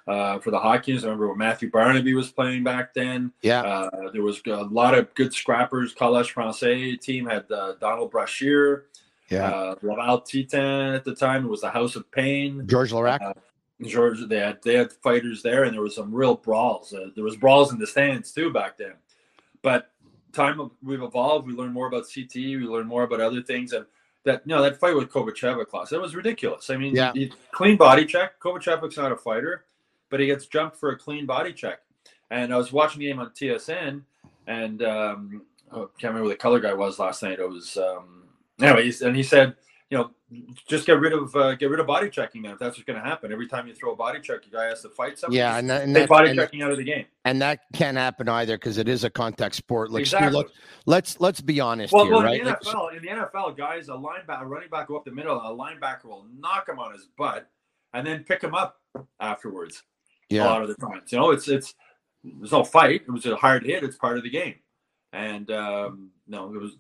[0.06, 3.32] uh, for the Hawkins, I remember when Matthew Barnaby was playing back then.
[3.42, 3.62] Yeah.
[3.62, 5.94] Uh, there was a lot of good scrappers.
[5.94, 8.86] College Francais team had uh, Donald Brashear.
[9.30, 9.50] Yeah.
[9.50, 12.66] Uh, Laval Titan at the time it was the House of Pain.
[12.68, 13.22] Georges Laraque.
[13.22, 13.34] Uh,
[13.86, 16.94] George, they had they had fighters there, and there was some real brawls.
[16.94, 18.94] Uh, there was brawls in the stands too back then.
[19.62, 19.92] But
[20.34, 21.46] time we've evolved.
[21.48, 22.36] We learned more about CT.
[22.36, 23.86] We learned more about other things, and
[24.24, 26.70] that you know that fight with Kovacevic, class that was ridiculous.
[26.72, 27.12] I mean, Yeah.
[27.14, 28.40] he- he- clean body check.
[28.40, 29.66] Kovacevic's not a fighter,
[30.10, 31.80] but he gets jumped for a clean body check.
[32.32, 34.02] And I was watching the game on TSN,
[34.48, 37.40] and um, I can't remember who the color guy was last night.
[37.40, 38.24] It was um,
[38.62, 39.56] anyways, and he said,
[39.90, 40.12] you know,
[40.68, 42.52] just get rid of uh, get rid of body checking, man.
[42.54, 44.68] If that's what's going to happen, every time you throw a body check, your guy
[44.68, 45.38] has to fight somebody.
[45.38, 47.06] Yeah, and that- and that- body and- checking out of the game.
[47.24, 49.90] and that can't happen either because it is a contact sport.
[49.92, 50.32] Like, Exactly.
[50.34, 50.52] look,
[50.86, 52.40] let's let's be honest Well, here, well, right?
[52.40, 55.06] in the Like, NFL, in the NFL, guys, a linebacker, a running back go up
[55.06, 57.50] the middle, a linebacker will knock him on his butt
[57.94, 58.82] and then pick him up
[59.22, 59.84] afterwards.
[60.30, 61.74] Yeah, A lot of the times, you know, it's it's
[62.26, 63.04] there's no fight.
[63.08, 63.84] It was a hard hit.
[63.84, 64.56] It's part of the game,
[65.14, 66.72] and um, no, it was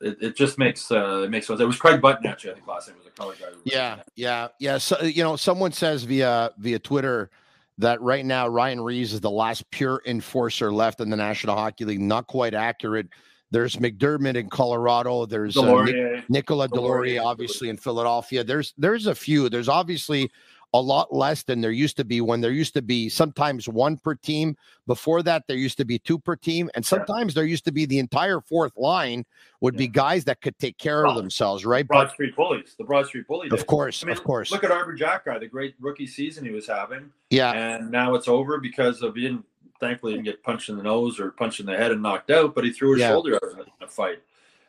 [0.00, 1.60] it, it just makes uh, it makes sense.
[1.60, 2.52] It was Craig Button actually.
[2.52, 3.46] I think last name was a color guy.
[3.64, 4.78] yeah, yeah, yeah.
[4.78, 7.30] So you know, someone says via via Twitter
[7.78, 11.84] that right now Ryan Reaves is the last pure enforcer left in the National Hockey
[11.84, 12.00] League.
[12.00, 13.08] Not quite accurate.
[13.50, 15.26] There's MacDermid in Colorado.
[15.26, 16.28] There's uh, Deslauriers.
[16.28, 16.68] Nicola.
[16.68, 18.42] Deslauriers, obviously in Philadelphia.
[18.42, 19.48] There's there's a few.
[19.48, 20.30] There's obviously
[20.74, 23.96] a lot less than there used to be when there used to be sometimes one
[23.96, 24.56] per team.
[24.88, 27.86] Before that, there used to be two per team, and sometimes there used to be
[27.86, 29.24] the entire fourth line
[29.60, 31.86] would be guys that could take care of themselves, right?
[31.86, 33.48] Broad But Street Bullies, the Broad Street Bully.
[33.48, 33.60] days.
[33.60, 36.50] of course, I mean, of course, Look at Arber Xhekaj, the great rookie season he
[36.50, 37.10] was having.
[37.30, 39.44] yeah, and now it's over because of he didn't
[39.78, 42.54] thankfully didn't get punched in the nose or punched in the head and knocked out,
[42.54, 43.10] but he threw his Yeah.
[43.10, 44.18] shoulder out in a fight.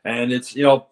[0.03, 0.85] And it's you know,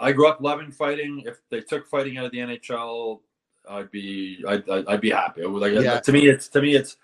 [0.00, 1.22] I grew up loving fighting.
[1.26, 3.20] If they took fighting out of the NHL,
[3.68, 5.44] I'd be I'd, I'd, I'd be happy.
[5.44, 6.00] Like Yeah.
[6.00, 6.96] to me, it's to me it's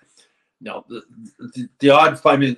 [0.61, 1.03] you know the,
[1.39, 1.91] the, the.
[1.93, 2.57] I mean,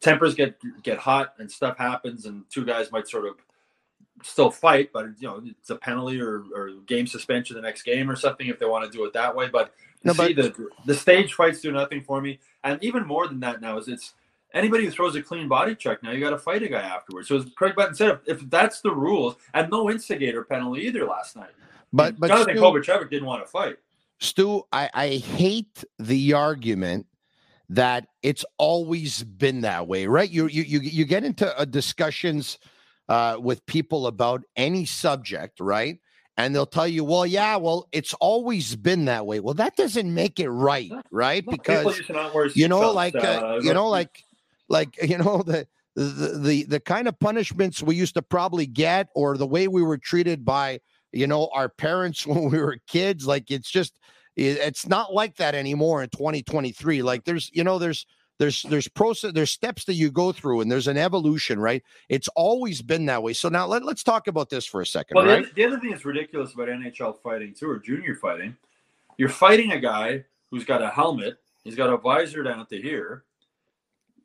[0.00, 3.36] tempers get get hot and stuff happens, and two guys might sort of
[4.22, 8.10] still fight, but you know it's a penalty or, or game suspension the next game
[8.10, 9.48] or something if they want to do it that way.
[9.48, 9.72] But
[10.04, 10.54] No, see the
[10.86, 14.14] the stage fights do nothing for me, and even more than that now is it's
[14.54, 17.28] anybody who throws a clean body check now you got to fight a guy afterwards.
[17.28, 21.04] So as Craig Button said, if, if that's the rules, and no instigator penalty either
[21.04, 21.50] last night.
[21.96, 23.76] But but Jonathan Stu, Kovacevic didn't want to fight.
[24.18, 27.06] Stu, I, I hate the argument
[27.70, 30.30] that it's always been that way, right?
[30.30, 32.58] You you you, you get into uh, discussions
[33.08, 35.98] uh, with people about any subject, right?
[36.38, 39.40] And they'll tell you, well, yeah, well, it's always been that way.
[39.40, 41.46] Well, that doesn't make it right, right?
[41.46, 44.22] No, Because used to not wear you know, seatbelts, like uh, you know, like
[44.68, 45.66] like you know the.
[45.98, 49.80] The, the the kind of punishments we used to probably get or the way we
[49.80, 50.80] were treated by
[51.16, 53.98] you know our parents when we were kids like it's just
[54.36, 58.06] it's not like that anymore in 2023 like there's you know there's
[58.38, 62.28] there's there's process there's steps that you go through and there's an evolution right it's
[62.36, 65.24] always been that way so now let, let's talk about this for a second Well,
[65.24, 68.56] the, right other, the other thing that's ridiculous about NHL fighting too, or junior fighting,
[69.16, 73.24] you're fighting a guy who's got a helmet, he's got a visor down to here.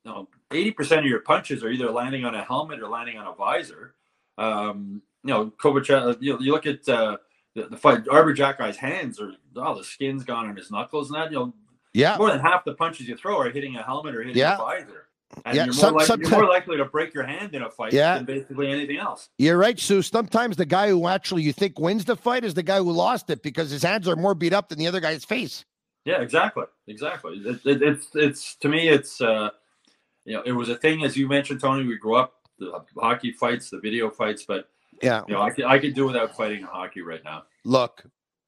[0.03, 3.27] now eighty percent of your punches are either landing on a helmet or landing on
[3.27, 3.93] a visor.
[4.37, 6.17] Um, you know, Kovacev.
[6.19, 7.17] You, you look at uh,
[7.55, 8.07] the, the fight.
[8.09, 11.31] Arber Xhekaj's hands are oh, the skin's gone on his knuckles and that.
[11.31, 11.53] You know,
[11.93, 12.17] Yeah.
[12.17, 14.55] more than half the punches you throw are hitting a helmet or hitting Yeah.
[14.55, 15.07] a visor.
[15.45, 17.69] And Yeah, you're, more some- likely, you're more likely to break your hand in a
[17.69, 18.15] fight Yeah.
[18.15, 19.29] than basically anything else.
[19.37, 20.01] You're right, Stu.
[20.01, 23.29] Sometimes the guy who actually you think wins the fight is the guy who lost
[23.29, 25.63] it because his hands are more beat up than the other guy's face.
[26.03, 27.37] Yeah, exactly, exactly.
[27.45, 29.51] It, it, it's it's to me, it's uh,
[30.25, 31.85] you know, it was a thing as you mentioned, Tony.
[31.85, 34.67] We grew up the hockey fights, the video fights, but
[35.01, 35.23] Yeah.
[35.27, 37.43] you know, I could I could do without fighting hockey right now.
[37.65, 38.03] Look,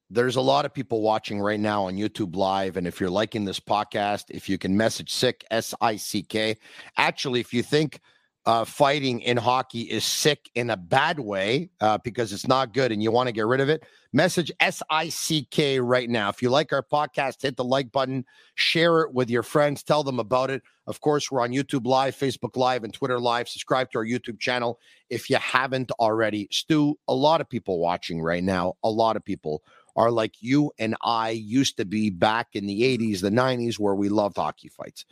[0.09, 2.77] there's a lot of people watching right now on YouTube Live.
[2.77, 6.57] And if you're liking this podcast, if you can message sick, S I C K.
[6.97, 7.99] Actually, if you think
[8.45, 12.91] uh, fighting in hockey is sick in a bad way uh, because it's not good
[12.91, 16.29] and you want to get rid of it, message S I C K right now.
[16.29, 18.25] If you like our podcast, hit the like button,
[18.55, 20.61] share it with your friends, tell them about it.
[20.87, 23.47] Of course, we're on YouTube Live, Facebook Live, and Twitter Live.
[23.47, 24.79] Subscribe to our YouTube channel
[25.09, 26.49] if you haven't already.
[26.51, 29.63] Stu, a lot of people watching right now, a lot of people
[29.95, 33.95] are like you and I used to be back in the 80s, the 90s, where
[33.95, 35.05] we loved hockey fights,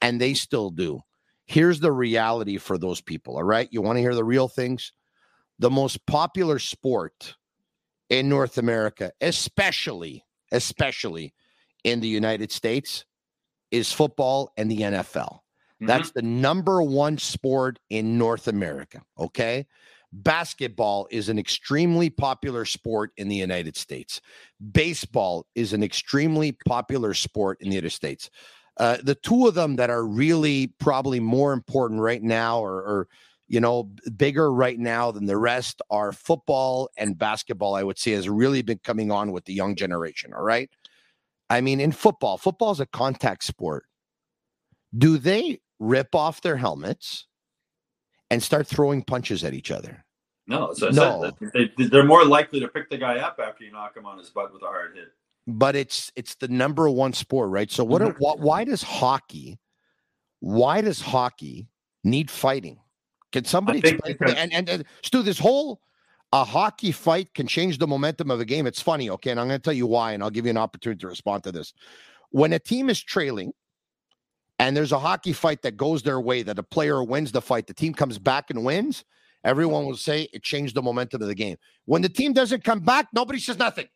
[0.00, 1.00] and they still do.
[1.46, 3.36] Here's the reality for those people.
[3.36, 3.68] All right.
[3.70, 4.92] You want to hear the real things?
[5.58, 7.34] The most popular sport
[8.10, 11.34] in North America, especially, especially
[11.84, 13.04] in the United States,
[13.70, 15.40] is football and the NFL.
[15.80, 15.86] Mhm.
[15.86, 19.02] That's the number one sport in North America.
[19.18, 19.66] Okay.
[20.12, 24.20] Basketball is an extremely popular sport in the United States.
[24.72, 28.30] Baseball is an extremely popular sport in the United States.
[28.78, 33.08] Uh, the two of them that are really probably more important right now or, or
[33.48, 38.10] you know bigger right now than the rest are football and basketball i would say
[38.10, 40.68] has really been coming on with the young generation all right
[41.48, 43.86] i mean in football football is a contact sport
[44.98, 47.26] do they rip off their helmets
[48.30, 50.04] and start throwing punches at each other
[50.48, 51.32] No, so No.
[51.54, 54.30] they, they're more likely to pick the guy up after you knock him on his
[54.30, 55.12] butt with a hard hit.
[55.46, 57.70] But it's it's the number one sport right?
[57.70, 58.16] So what, Mhm.
[58.18, 59.58] why, why does hockey
[60.40, 61.66] why does hockey
[62.04, 62.78] need fighting?
[63.32, 65.80] Can somebody explain because- and, and and stu this whole
[66.32, 68.66] a hockey fight can change the momentum of a game.
[68.66, 70.56] It's funny okay and i'm going to tell you why and i'll give you an
[70.56, 71.72] opportunity to respond to this.
[72.30, 73.52] When a team is trailing
[74.58, 77.66] and there's a hockey fight that goes their way that a player wins the fight
[77.68, 79.04] the team comes back and wins
[79.44, 81.56] everyone will say it changed the momentum of the game.
[81.84, 83.86] When the team doesn't come back nobody says nothing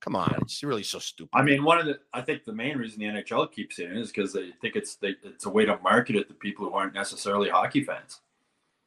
[0.00, 2.78] come on it's really so stupid I mean, one of the I think the main
[2.78, 5.64] reason the NHL keeps it in is because they think it's they, it's a way
[5.64, 8.20] to market it to people who aren't necessarily hockey fans.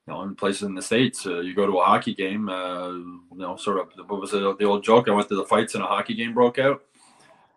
[0.08, 2.50] You know, in places in the states, uh, you go to a hockey game.
[2.50, 5.08] Uh, you know, sort of what was it, the old joke?
[5.08, 6.82] I went to the fights and a hockey game broke out.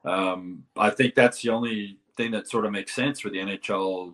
[0.05, 4.13] Um, I think that's the only thing that sort of makes sense for the NHL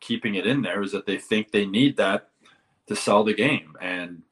[0.00, 2.30] keeping it in there is that they think they need that
[2.88, 4.22] to sell the game, and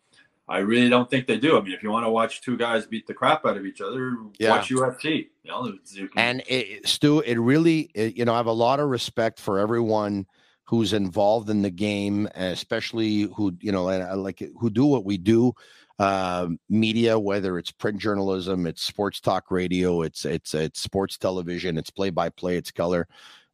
[0.47, 1.57] I really don't think they do.
[1.57, 3.81] I mean, if you want to watch two guys beat the crap out of each
[3.81, 4.51] other, Yeah.
[4.51, 5.31] watch UFC.
[5.43, 8.47] You know, it's- you can- And it, Stu, it really, it- you know, I have
[8.47, 10.27] a lot of respect for everyone
[10.65, 15.53] who's involved in the game, especially who, you know, like who do what we do.
[15.99, 21.79] Uh, media, whether it's print journalism, it's sports talk radio, it's it's it's sports television,
[21.79, 23.07] it's play by play, it's color.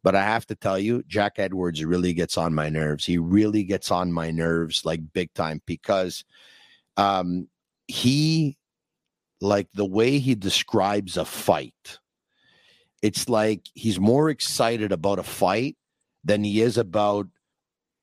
[0.03, 3.05] But I have to tell you, Jack Edwards really gets on my nerves.
[3.05, 6.24] He really gets on my nerves like big time because
[7.00, 7.48] um
[7.88, 8.56] he
[9.40, 11.98] like the way he describes a fight
[13.02, 15.76] it's like he's more excited about a fight
[16.24, 17.26] than he is about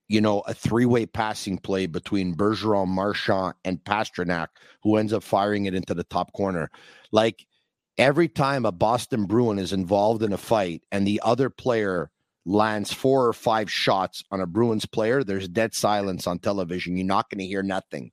[0.07, 4.47] you know a three-way passing play between Bergeron, Marchand, and Pastrnak,
[4.83, 6.69] who ends up firing it into the top corner.
[7.11, 7.45] Like
[7.97, 12.09] every time a Boston Bruin is involved in a fight and the other player
[12.45, 16.95] lands four or five shots on a Bruins player, there's dead silence on television.
[16.95, 18.11] You're not going to hear nothing.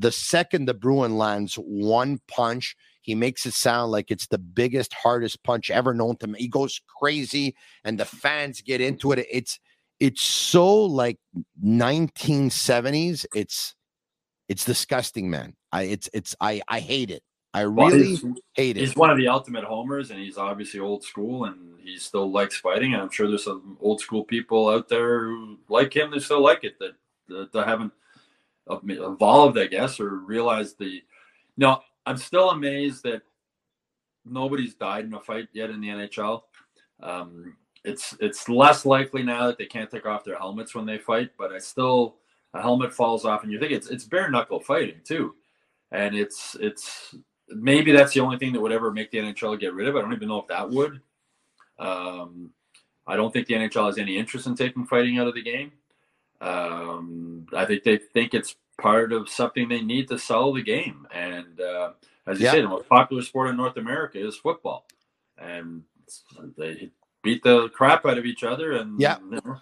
[0.00, 4.94] The second the Bruin lands one punch, he makes it sound like it's the biggest,
[4.94, 6.38] hardest punch ever known to me.
[6.38, 9.26] He goes crazy, and the fans get into it.
[9.30, 9.60] It's
[9.98, 11.18] it's so like
[11.62, 13.26] 1970s.
[13.34, 13.74] It's
[14.48, 15.54] it's disgusting, man.
[15.70, 17.22] I it's it's I I hate it.
[17.52, 18.24] I really he's,
[18.54, 18.80] hate it.
[18.80, 22.58] he's one of the ultimate homers, and he's obviously old school, and he still likes
[22.58, 22.94] fighting.
[22.94, 26.42] And I'm sure there's some old school people out there who like him They still
[26.42, 26.92] like it that
[27.28, 27.92] that, that haven't
[28.70, 31.02] evolved, I guess, or realized the.
[31.56, 33.22] No, I'm still amazed that
[34.24, 36.42] nobody's died in a fight yet in the NHL.
[37.02, 40.98] Um, it's it's less likely now that they can't take off their helmets when they
[40.98, 42.16] fight, but I still
[42.54, 45.34] a helmet falls off, and you think it's it's bare knuckle fighting too,
[45.92, 47.14] and it's it's
[47.48, 49.96] maybe that's the only thing that would ever make the NHL get rid of.
[49.96, 51.00] I don't even know if that would.
[51.78, 52.52] Um,
[53.06, 55.72] I don't think the NHL has any interest in taking fighting out of the game.
[56.40, 61.08] Um, I think they think it's part of something they need to sell the game.
[61.14, 61.92] And uh,
[62.26, 62.52] as you Yeah.
[62.52, 64.86] say, the most popular sport in North America is football,
[65.38, 65.84] and
[66.58, 66.92] they
[67.24, 68.74] beat the crap out of each other.
[68.74, 69.18] And Yeah.
[69.30, 69.60] you know,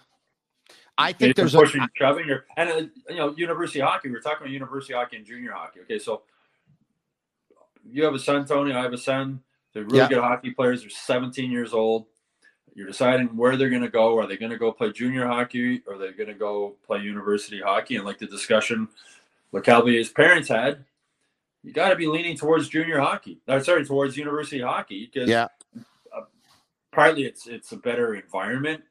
[0.97, 4.11] I think there's a pushing, shoving, or and uh, you know, university hockey.
[4.11, 5.81] We're talking about university hockey and junior hockey.
[5.81, 6.23] Okay, so
[7.85, 8.73] you have a son, Tony.
[8.73, 9.41] I have a son.
[9.73, 10.09] They're really Yeah.
[10.09, 10.81] good hockey players.
[10.81, 12.07] They're 17 years old.
[12.75, 14.17] You're deciding where they're going to go.
[14.17, 16.99] Are they going to go play junior hockey, or are they going to go play
[16.99, 17.97] university hockey?
[17.97, 18.87] And like the discussion
[19.53, 20.85] Lecavalier's parents had,
[21.63, 23.39] you got to be leaning towards junior hockey.
[23.47, 25.47] Uh, sorry, towards university hockey because yeah,
[26.91, 28.83] partly it's it's a better environment.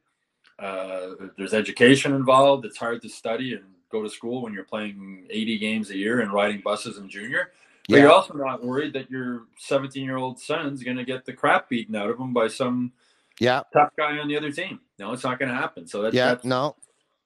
[0.59, 2.65] Uh, there's education involved.
[2.65, 6.21] It's hard to study and go to school when you're playing 80 games a year
[6.21, 7.53] and riding buses in junior.
[7.89, 8.03] But Yeah.
[8.03, 11.69] you're also not worried that your 17 year old son's going to get the crap
[11.69, 12.93] beaten out of him by some
[13.41, 14.81] yeah, tough guy on the other team.
[14.99, 15.87] No, it's not going to happen.
[15.87, 16.35] So that, yeah.
[16.35, 16.77] that, No,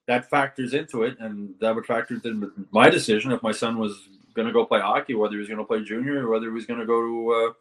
[0.06, 1.16] that factors into it.
[1.20, 4.80] And that would factor into my decision if my son was going to go play
[4.80, 7.00] hockey, whether he was going to play junior or whether he was going to go
[7.00, 7.54] to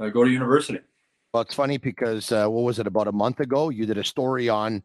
[0.00, 0.80] uh, uh, go to university.
[1.32, 3.68] Well, it's funny because uh, what was it about a month ago?
[3.68, 4.82] You did a story on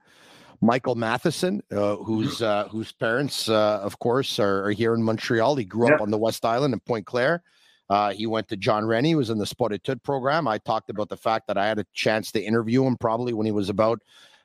[0.61, 5.55] Michael Matheson, uh, whose uh, whose parents, uh, of course, are, are here in Montreal.
[5.55, 7.43] He grew up on the West Island in Pointe-Claire.
[7.91, 10.47] Uh, he went to John Rennie, was in the Sport-Études program.
[10.47, 13.45] I talked about the fact that I had a chance to interview him probably when
[13.45, 13.99] he was about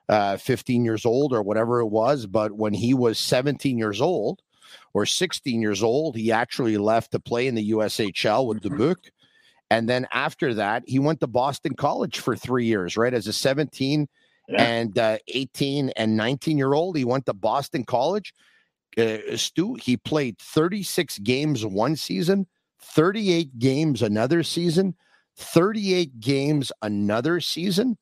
[0.08, 2.26] uh, 15 years old or whatever it was.
[2.26, 4.42] But when he was 17 years old
[4.94, 9.12] or 16 years old, he actually left to play in the USHL with Dubuque.
[9.70, 13.14] And then after that, he went to Boston College for three years, right?
[13.14, 14.08] As a 17
[14.48, 14.60] Yeah.
[14.62, 18.34] and uh, 18 and 19 year old, he went to Boston College.
[18.98, 22.46] Uh, Stu, he played 36 games one season,
[22.80, 24.94] 38 games another season,
[25.36, 27.96] 38 games another season.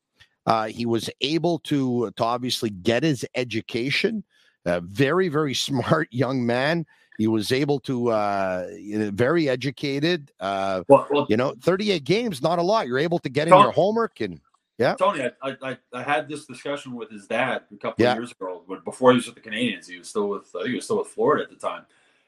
[0.47, 4.22] Uh, he was able to, to obviously get his education.
[4.66, 6.87] A very, very smart young man.
[7.16, 8.66] He was able to, uh,
[9.12, 10.33] very educated.
[10.41, 12.89] Uh, Well, well you know, 38 games, not a lot.
[12.89, 14.41] You're able to get in your homework and
[14.77, 14.95] yeah.
[14.95, 18.12] Tony, I, I I- I had this discussion with his dad a couple Yeah.
[18.12, 20.59] of years ago, but before he was with the Canadiens, he was still with I
[20.62, 21.87] think he was still with Florida at the time.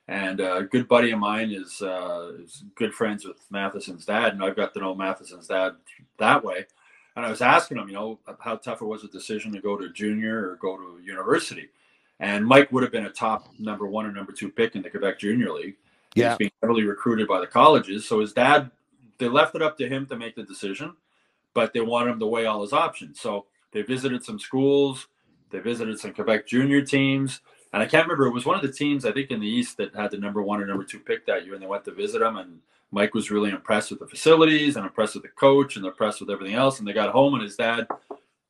[0.08, 4.34] And uh, a good buddy of mine is uh, is good friends with Matheson's dad,
[4.34, 5.72] and I've got to know Matheson's dad
[6.18, 6.66] that way.
[7.16, 9.76] And I was asking him, you know, how tough it was a decision to go
[9.76, 11.70] to junior or go to university.
[12.20, 14.90] And Mike would have been a top number one or number two pick in the
[14.90, 15.76] Quebec Junior League.
[16.14, 16.30] Yeah.
[16.30, 18.06] was being heavily recruited by the colleges.
[18.06, 18.70] So his dad,
[19.18, 20.94] they left it up to him to make the decision
[21.56, 23.18] but they wanted him to weigh all his options.
[23.18, 25.08] So they visited some schools,
[25.48, 27.40] they visited some Quebec junior teams,
[27.76, 28.24] and I can't remember.
[28.24, 30.40] It was one of the teams I think in the East that had the number
[30.40, 32.38] one or number two pick that year, and they went to visit him.
[32.38, 32.58] And
[32.90, 36.30] Mike was really impressed with the facilities and impressed with the coach and impressed with
[36.30, 36.78] everything else.
[36.78, 37.86] And they got home, and his dad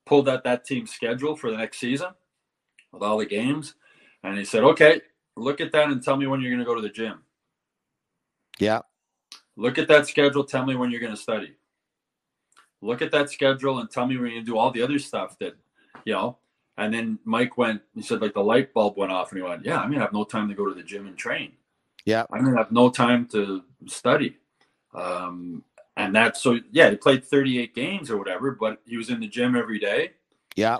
[0.04, 2.10] pulled out that team's schedule for the next season
[2.92, 3.74] with all the games,
[4.22, 5.00] and he said, "Okay,
[5.34, 7.24] look at that and tell me when you're going to go to the gym."
[8.60, 8.82] yeah,
[9.56, 10.44] Look at that schedule.
[10.44, 11.56] Tell me when you're going to study.
[12.80, 15.56] Look at that schedule and tell me when you do all the other stuff that,
[16.04, 16.38] you know.
[16.78, 19.64] And then Mike went, he said, like the light bulb went off and he went,
[19.64, 21.52] Yeah, I'm to have no time to go to the gym and train.
[22.04, 22.24] Yeah.
[22.30, 24.36] I'm to have no time to study.
[24.94, 25.64] Um,
[25.96, 29.26] and that's so, yeah, he played 38 games or whatever, but he was in the
[29.26, 30.12] gym every day.
[30.54, 30.78] yeah,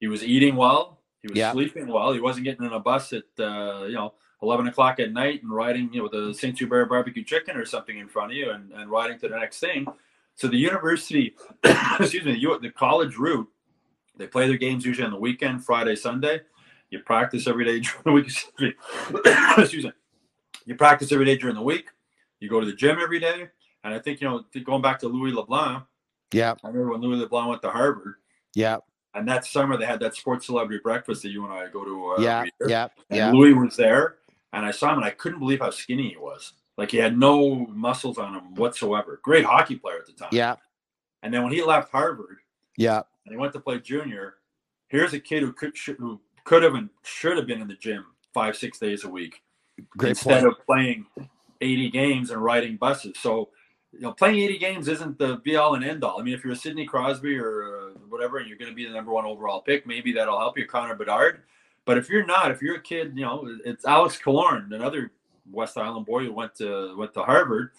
[0.00, 1.00] He was eating well.
[1.22, 1.52] He was Yeah.
[1.52, 2.12] sleeping well.
[2.12, 5.50] He wasn't getting in a bus at, uh, you know, 11 o'clock at night and
[5.52, 6.58] riding, you know, with a St.
[6.58, 9.60] Hubert barbecue chicken or something in front of you and, and riding to the next
[9.60, 9.86] thing.
[10.34, 11.34] So the university,
[11.64, 13.48] excuse me, you, the college route,
[14.16, 16.40] they play their games usually on the weekend, Friday, Sunday.
[16.90, 18.74] You practice every day during the week.
[19.58, 19.92] Excuse me.
[20.66, 21.88] You practice every day during the week.
[22.40, 23.48] You go to the gym every day.
[23.82, 25.84] And I think, you know, going back to Louis LeBlanc,
[26.32, 28.14] yeah, I remember when Louis LeBlanc went to Harvard.
[28.54, 28.78] yeah,
[29.14, 32.14] And that summer they had that sports celebrity breakfast that you and I go to.
[32.16, 34.16] Uh, yeah, yeah, And yeah, Louis was there,
[34.52, 36.54] and I saw him, and I couldn't believe how skinny he was.
[36.78, 39.20] Like he had no muscles on him whatsoever.
[39.22, 40.30] Great hockey player at the time.
[40.32, 40.56] yeah,
[41.22, 42.38] And then when he left Harvard
[42.76, 44.34] yeah, and he went to play junior,
[44.88, 47.74] here's a kid who could should, who could have and should have been in the
[47.74, 49.42] gym five six days a week
[49.96, 50.52] great instead point.
[50.52, 51.06] of playing
[51.60, 53.16] 80 games and riding buses.
[53.20, 53.50] So,
[53.92, 56.20] you know, playing 80 games isn't the be all and end all.
[56.20, 58.86] I mean, if you're a Sidney Crosby or uh, whatever, and you're going to be
[58.86, 61.42] the number one overall pick, maybe that'll help you, Connor Bedard.
[61.84, 65.12] But if you're not, if you're a kid, you know, it's Alex Killorn, another
[65.50, 67.70] West Island boy who went to went to Harvard.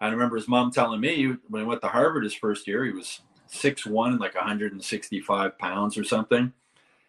[0.00, 2.92] I remember his mom telling me when he went to Harvard his first year, he
[2.92, 3.20] was
[3.52, 6.52] 6'1", like 165 pounds or something.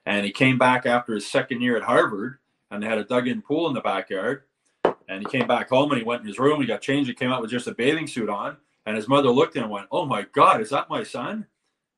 [0.06, 2.40] And he came back after his second year at Harvard,
[2.70, 4.44] and they had a dug-in pool in the backyard.
[5.08, 6.62] And he came back home and he went in his room.
[6.62, 7.10] He got changed.
[7.10, 8.58] He came out with just a bathing suit on.
[8.86, 11.48] And his mother looked at him and went, "Oh my God, is that my son?"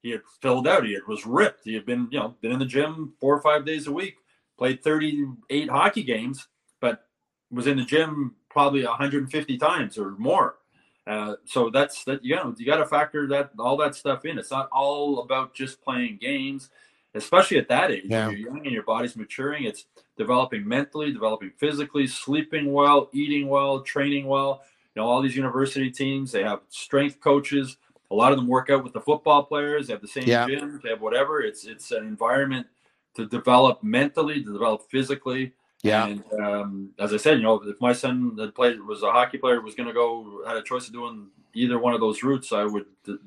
[0.02, 0.86] He had filled out.
[0.86, 1.64] He had, was ripped.
[1.64, 4.18] He had been, you know, been in the gym four or five days a week,
[4.58, 6.48] played 38 hockey games,
[6.82, 7.08] but
[7.50, 10.58] was in the gym probably 150 times or more.
[11.06, 12.24] Uh, so that's that.
[12.24, 14.38] You know, you got to factor that all that stuff in.
[14.38, 16.70] It's not all about just playing games,
[17.14, 18.04] especially at that age.
[18.06, 18.30] Yeah.
[18.30, 19.66] You're young and your body's maturing.
[19.66, 19.86] It's
[20.18, 24.62] developing mentally, developing physically, sleeping well, eating well, training well.
[24.96, 27.78] You know, all these university teams they have strength coaches.
[28.12, 29.88] A lot of them work out with the football players.
[29.88, 30.48] They have the same Yeah.
[30.48, 30.80] gym.
[30.84, 31.42] They have whatever.
[31.42, 32.68] It's it's an environment
[33.16, 35.52] to develop mentally, to develop physically.
[35.84, 36.08] Yeah.
[36.08, 39.38] And um, as I said, you know, if my son had played was a hockey
[39.38, 42.52] player, was going to go had a choice of doing either one of those routes,
[42.52, 42.86] I would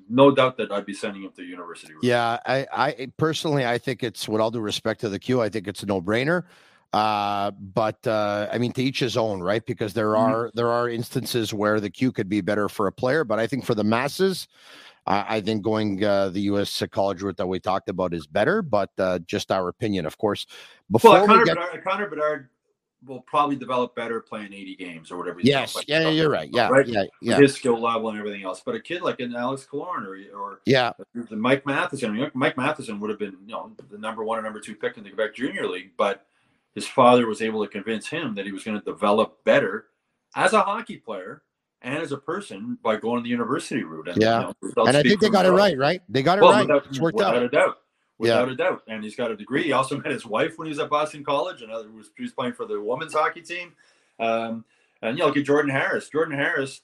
[0.09, 1.93] no doubt that I'd be sending him to university.
[1.95, 2.03] Route.
[2.03, 5.49] Yeah, I, I personally, I think it's with all due respect to the Q, I
[5.49, 6.45] think it's a no brainer.
[6.93, 9.65] Uh, but uh, I mean, to each his own, right?
[9.67, 10.19] Because there Mhm.
[10.19, 13.47] are there are instances where the Q could be better for a player, but I
[13.47, 14.49] think for the masses,
[15.07, 16.83] I I think going uh, the U.S.
[16.91, 18.63] college route that we talked about is better.
[18.63, 20.47] But uh, just our opinion, of course.
[20.91, 22.49] Before Well, we Connor, get, Bedard, Connor Bedard
[23.05, 25.39] will probably develop better playing 80 games or whatever.
[25.41, 25.85] yes, play.
[25.87, 26.49] yeah, yeah, you're right.
[26.53, 26.87] Yeah, Right?
[26.89, 28.63] yeah, yeah, His skill level and everything else.
[28.65, 32.11] But a kid like an Alex Killorn or or yeah, the Mike Matheson.
[32.11, 34.75] I mean, Mike Matheson would have been, you know, the number one or number two
[34.75, 36.27] pick in the Quebec Junior League, but
[36.75, 39.87] his father was able to convince him that he was going to develop better
[40.35, 41.43] as a hockey player
[41.87, 44.09] and as a person by going the university route.
[44.09, 44.53] And, Yeah.
[44.61, 46.03] you know, and I think they got it right, right?
[46.09, 46.67] They got it Well, right.
[46.67, 47.43] without, it's worked without out.
[47.45, 47.79] a doubt.
[48.19, 48.41] Yeah.
[48.43, 48.83] Without a doubt.
[48.89, 49.63] And he's got a degree.
[49.63, 52.25] He also met his wife when he was at Boston College, and other was he
[52.25, 53.73] was playing for the women's hockey team.
[54.19, 54.65] Um,
[55.03, 56.09] and you know, look at Jordan Harris.
[56.09, 56.81] Jordan Harris,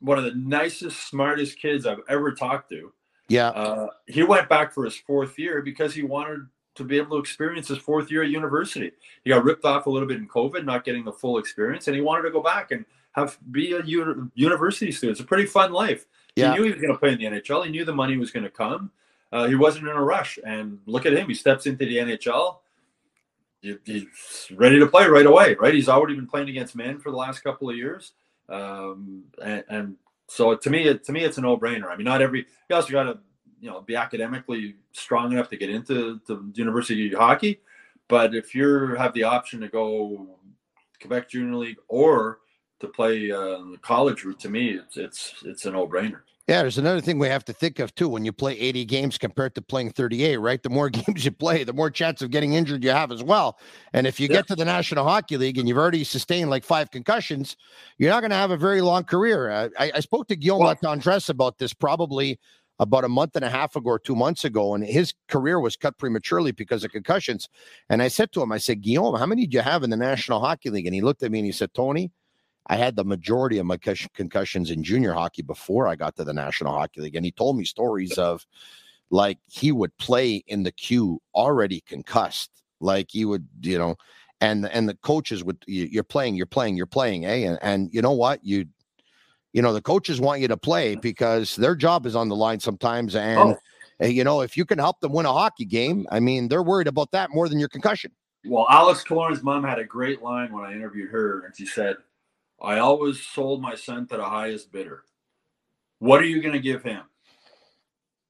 [0.00, 2.92] one of the nicest, smartest kids I've ever talked to.
[3.28, 6.46] Yeah, Uh, he went back for his fourth year because he wanted
[6.76, 8.92] to be able to experience his fourth year at university.
[9.22, 11.94] He got ripped off a little bit in COVID, not getting the full experience, and
[11.96, 12.84] he wanted to go back and
[13.14, 15.12] have be a uni- university student.
[15.18, 16.06] It's a pretty fun life.
[16.36, 16.52] Yeah.
[16.52, 17.64] He knew he was going to play in the NHL.
[17.64, 18.90] He knew the money was going to come.
[19.32, 20.38] Uh, he wasn't in a rush.
[20.44, 21.28] And look at him.
[21.28, 22.56] He steps into the NHL.
[23.60, 24.06] He- He's
[24.54, 25.72] ready to play right away, right?
[25.72, 28.12] He's already been playing against men for the last couple of years.
[28.48, 29.96] Um, and, and
[30.28, 31.86] so to me, it, to me, it's a no-brainer.
[31.90, 32.46] I mean, not every.
[32.68, 33.18] You also got to,
[33.60, 37.60] you know, be academically strong enough to get into the university hockey.
[38.08, 40.26] But if you have the option to go
[41.00, 42.40] Quebec Junior League or
[42.86, 46.20] to play uh, the college route, to me, it's it's it's a no-brainer.
[46.46, 48.06] Yeah, there's another thing we have to think of too.
[48.06, 50.62] When you play 80 games compared to playing 38, right?
[50.62, 53.58] The more games you play, the more chance of getting injured you have as well.
[53.94, 54.36] And if you Yeah.
[54.36, 57.56] get to the National Hockey League and you've already sustained like five concussions,
[57.96, 59.48] you're not going to have a very long career.
[59.50, 62.38] Uh, I, I spoke to Guillaume Well- Latendresse about this probably
[62.78, 65.76] about a month and a half ago or two months ago, and his career was
[65.76, 67.48] cut prematurely because of concussions.
[67.88, 69.96] And I said to him, I said, Guillaume, how many do you have in the
[69.96, 70.84] National Hockey League?
[70.84, 72.10] And he looked at me and he said, Tony,
[72.66, 76.32] I had the majority of my concussions in junior hockey before I got to the
[76.32, 77.16] National Hockey League.
[77.16, 78.46] And he told me stories of
[79.10, 82.50] like he would play in the Q already concussed.
[82.80, 83.96] Like he would, you know,
[84.40, 87.46] and and the coaches would you- you're playing, you're playing, you're playing, eh?
[87.46, 88.44] And and you know what?
[88.44, 88.66] You
[89.52, 92.58] you know, the coaches want you to play because their job is on the line
[92.58, 93.14] sometimes.
[93.14, 93.58] And Oh.
[94.02, 96.62] uh, you know, if you can help them win a hockey game, I mean, they're
[96.64, 98.10] worried about that more than your concussion.
[98.44, 101.96] Well, Alex Killorn's mom had a great line when I interviewed her, and she said,
[102.64, 105.04] "I always sold my son to the highest bidder.
[105.98, 107.02] What are you going to give him?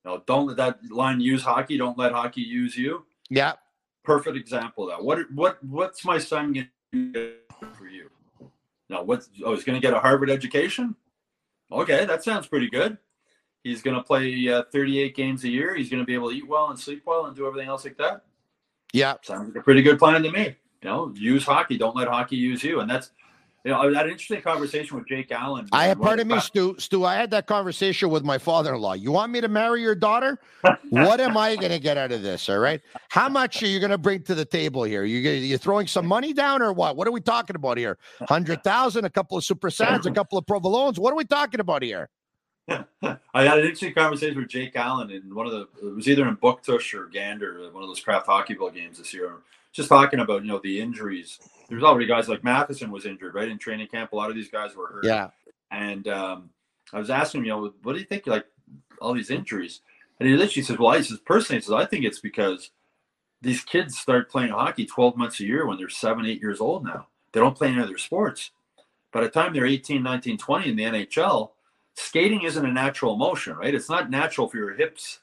[0.05, 1.79] No, don't let that line use hockey.
[1.79, 3.07] Don't let hockey use you.
[3.31, 3.55] Yeah.
[4.03, 5.05] Perfect example of that.
[5.05, 7.41] What what what's my son going to get
[7.75, 8.11] for you?
[8.91, 10.95] Now, what's oh, he's going to get a Harvard education?
[11.73, 12.99] Okay, that sounds pretty good.
[13.63, 15.75] He's going to play uh, 38 games a year.
[15.75, 17.85] He's going to be able to eat well and sleep well and do everything else
[17.87, 18.27] like that
[18.93, 19.15] Yeah.
[19.23, 20.55] sounds like a pretty good plan to me.
[20.83, 21.79] You know, use hockey.
[21.79, 22.81] Don't let hockey use you.
[22.81, 23.11] And that's,
[23.65, 25.67] you know, I had an interesting conversation with Jake Allen.
[25.73, 26.77] I had pardon of me, Stu.
[26.79, 28.93] Stu, I had that conversation with my father-in-law.
[28.93, 30.39] You want me to marry your daughter?
[30.91, 32.51] what am I going to get out of this?
[32.51, 32.83] All right.
[33.09, 35.05] How much are you going to bring to the table here?
[35.05, 36.97] You you throwing some money down or what?
[36.97, 37.97] What are we talking about here?
[38.29, 40.99] Hundred thousand, a couple of super sads, a couple of provolones.
[40.99, 42.11] What are we talking about here?
[42.69, 42.85] I
[43.35, 46.37] had an interesting conversation with Jake Allen in one of the, it was either in
[46.37, 49.37] Bouctouche or Gander, one of those Kraft Hockeyville games this year.
[49.73, 51.41] Just talking about, you know, the injuries.
[51.69, 53.49] There's already guys like Matheson was injured, right?
[53.49, 55.05] In training camp, a lot of these guys were hurt.
[55.05, 55.31] Yeah.
[55.71, 56.51] And um,
[56.93, 58.47] I was asking him, you know, what do you think, like
[59.01, 59.81] all these injuries?
[60.21, 62.71] And he literally says, well, he says, personally, he says, I think it's because
[63.43, 66.85] these kids start playing hockey 12 months a year when they're seven, eight years old
[66.85, 67.09] now.
[67.33, 68.51] They don't play any other sports.
[69.13, 71.51] By the time they're 18, 19, 20 in the NHL,
[71.95, 73.75] skating isn't a natural motion, right?
[73.75, 75.21] It's not natural for your hips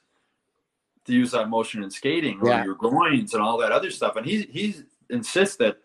[1.06, 2.64] to use that motion in skating or Yeah.
[2.64, 4.16] your groins and all that other stuff.
[4.16, 4.76] And he he
[5.10, 5.78] insists that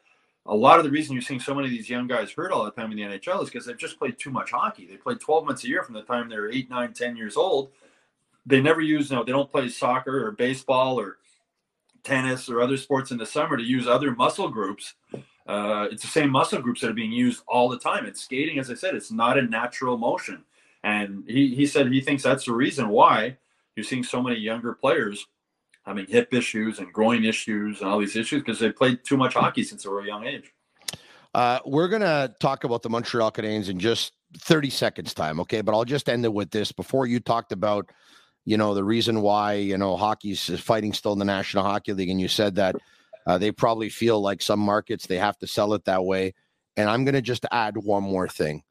[0.48, 2.64] a lot of the reason you're seeing so many of these young guys hurt all
[2.64, 4.88] the time in the NHL is because they've just played too much hockey.
[4.88, 7.72] They played 12 months a year from the time they're 8, 9, 10 years old.
[8.46, 11.18] They never use, you know, they don't play soccer or baseball or
[12.04, 14.94] tennis or other sports in the summer to use other muscle groups.
[15.46, 18.06] Uh, it's the same muscle groups that are being used all the time.
[18.06, 20.44] It's skating, as I said, it's not a natural motion.
[20.84, 23.38] And he, he said he thinks that's the reason why
[23.76, 25.28] you're seeing so many younger players
[25.88, 29.34] having hip issues and groin issues and all these issues because they played too much
[29.34, 30.52] hockey since they were a young age.
[31.34, 35.62] Uh, we're going to talk about the Montreal Canadiens in just 30 seconds time, okay?
[35.62, 36.74] But I'll just end it with this.
[36.74, 37.90] Before you talked about,
[38.44, 42.10] you know, the reason why, you know, hockey's fighting still in the National Hockey League,
[42.10, 42.76] and you said that
[43.26, 46.34] uh, they probably feel like some markets they have to sell it that way.
[46.76, 48.64] And I'm going to just add one more thing.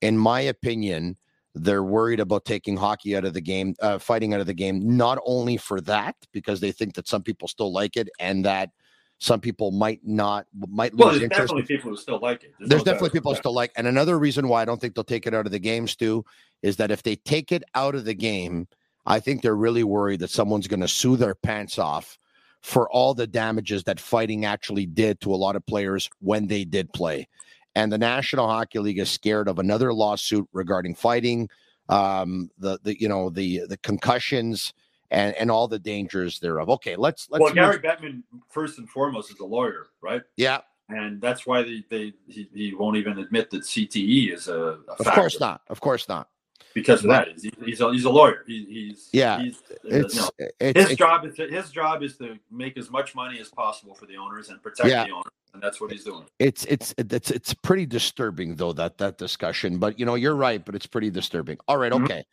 [0.00, 1.16] In my opinion,
[1.54, 4.96] they're worried about taking hockey out of the game, uh, fighting out of the game,
[4.96, 8.70] not only for that, because they think that some people still like it and that
[9.18, 11.52] some people might not might well, lose there's interest.
[11.52, 12.54] definitely people who still like it.
[12.58, 13.70] There's no definitely doubt people who still like.
[13.76, 16.24] And another reason why I don't think they'll take it out of the game, Stu,
[16.62, 18.66] is that if they take it out of the game,
[19.06, 22.18] I think they're really worried that someone's going to sue their pants off
[22.62, 26.64] for all the damages that fighting actually did to a lot of players when they
[26.64, 27.28] did play.
[27.74, 31.48] And the National Hockey League is scared of another lawsuit regarding fighting,
[31.88, 34.72] um, the the you know the the concussions
[35.10, 36.68] and and all the dangers thereof.
[36.70, 40.22] Okay, let's let's well, Gary Bettman, first and foremost, is a lawyer, right?
[40.36, 44.54] yeah, And that's why they, they he, he won't even admit that CTE is a,
[44.54, 46.28] a of factor course not, of course not.
[46.74, 47.28] Because of that.
[47.28, 48.44] He's, he's, a, he's a lawyer.
[48.46, 51.70] He, he's Yeah, He's, uh, It's, you know, it's, his it's- job is to, his
[51.70, 55.04] job is to make as much money as possible for the owners and protect Yeah.
[55.04, 56.24] the owners, and that's what he's doing.
[56.38, 60.64] it's it's it's it's pretty disturbing though that that discussion but you know you're right
[60.64, 62.04] but it's pretty disturbing all right, Mhm.
[62.04, 62.24] okay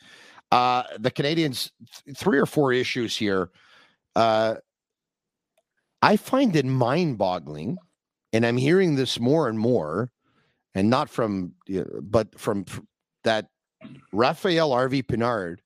[0.51, 1.69] uh the canadiens
[2.05, 3.49] th- three or four issues here
[4.15, 4.55] uh
[6.01, 7.77] i find it mind-boggling
[8.33, 10.09] and i'm hearing this more and more
[10.75, 12.63] and not from you know, but from
[13.25, 13.47] that
[14.11, 15.59] raphael Harvey Pinard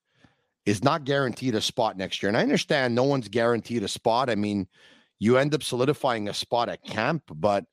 [0.65, 4.29] is not guaranteed a spot next year and i understand no one's guaranteed a spot
[4.29, 4.67] i mean
[5.19, 7.65] you end up solidifying a spot at camp but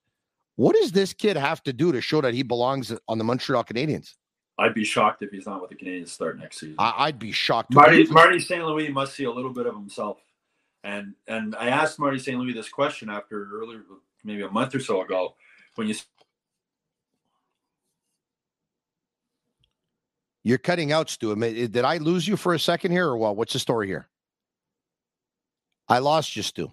[0.61, 3.65] what does this kid have to do to show that he belongs on the Montreal
[3.65, 4.13] Canadiens?
[4.59, 6.75] I'd be shocked if he's not with the Canadiens to start next season.
[6.79, 7.73] I, I'd be shocked.
[7.73, 8.63] Marty Marty St.
[8.63, 10.19] Louis must see a little bit of himself.
[10.85, 12.39] And and I asked Marty St.
[12.39, 13.85] Louis this question after earlier
[14.23, 15.35] maybe a month or so ago
[15.77, 15.95] when you
[20.43, 21.35] You're cutting out, Stu.
[21.37, 23.37] Did I lose you for a second here, or what?
[23.37, 24.09] What's the story here?
[25.89, 26.73] I lost you, Stu.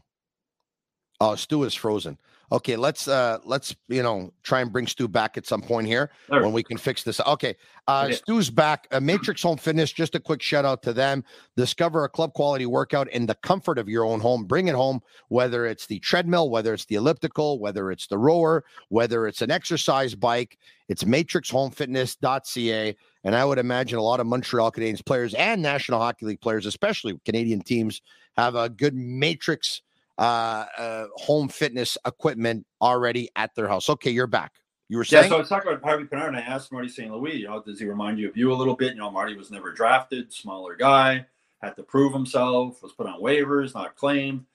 [1.20, 2.18] Oh, Stu is frozen.
[2.50, 6.12] Okay, let's uh let's you know try and bring Stu back at some point here
[6.30, 6.42] right.
[6.42, 7.20] when we can fix this.
[7.20, 7.56] Okay,
[7.88, 8.16] uh Okay.
[8.16, 8.88] Stu's back.
[8.92, 9.92] Uh, Matrix Home Fitness.
[9.92, 11.26] Just a quick shout out to them.
[11.58, 14.46] Discover a club quality workout in the comfort of your own home.
[14.46, 18.64] Bring it home, whether it's the treadmill, whether it's the elliptical, whether it's the rower,
[18.88, 20.58] whether it's an exercise bike.
[20.88, 22.96] It's matrixhomefitness.ca.
[23.26, 26.66] And I would imagine a lot of Montreal Canadiens players and National Hockey League players,
[26.66, 28.02] especially Canadian teams,
[28.38, 29.82] have a good Matrix
[30.18, 33.90] uh, uh, home fitness equipment already at their house.
[33.90, 34.54] Okay, you're back.
[34.90, 35.26] You were saying?
[35.26, 37.12] Yeah, so I was talking about Harvey Pinard, and I asked Marty St.
[37.12, 38.94] Louis, you know, does he remind you of you a little bit?
[38.94, 41.26] You know, Marty was never drafted, smaller guy,
[41.62, 44.46] had to prove himself, was put on waivers, not claimed.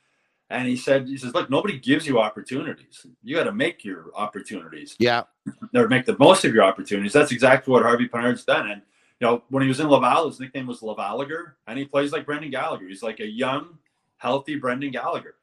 [0.49, 3.07] And he said, he says, look, nobody gives you opportunities.
[3.23, 4.97] You got to make your opportunities.
[4.99, 5.23] yeah,
[5.75, 7.13] or make the most of your opportunities.
[7.13, 8.71] That's exactly what Harvey Pinard's done.
[8.71, 8.83] And
[9.21, 12.27] you know, when he was in Laval, his nickname was Lavaliger, and he plays like
[12.27, 12.87] Brendan Gallagher.
[12.89, 13.79] He's like a young,
[14.17, 15.37] healthy Brendan Gallagher.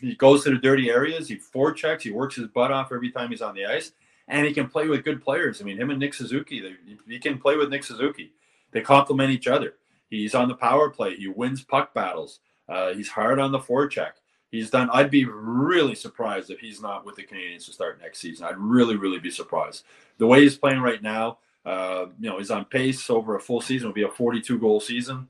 [0.00, 3.30] He goes to the dirty areas, he forechecks, he works his butt off every time
[3.30, 3.92] he's on the ice,
[4.26, 5.60] and he can play with good players.
[5.60, 6.76] I mean, him and Nick Suzuki, they,
[7.06, 8.32] he can play with Nick Suzuki.
[8.70, 9.74] They complement each other.
[10.10, 11.16] He's on the power play.
[11.16, 12.40] He wins puck battles.
[12.68, 14.12] Uh, he's hard on the forecheck.
[14.50, 14.88] He's done.
[14.92, 18.46] I'd be really surprised if he's not with the Canadiens to start next season.
[18.46, 19.84] I'd really, really be surprised.
[20.16, 23.60] The way he's playing right now, uh, you know, he's on pace over a full
[23.60, 23.88] season.
[23.88, 25.28] Will be a 42 goal season.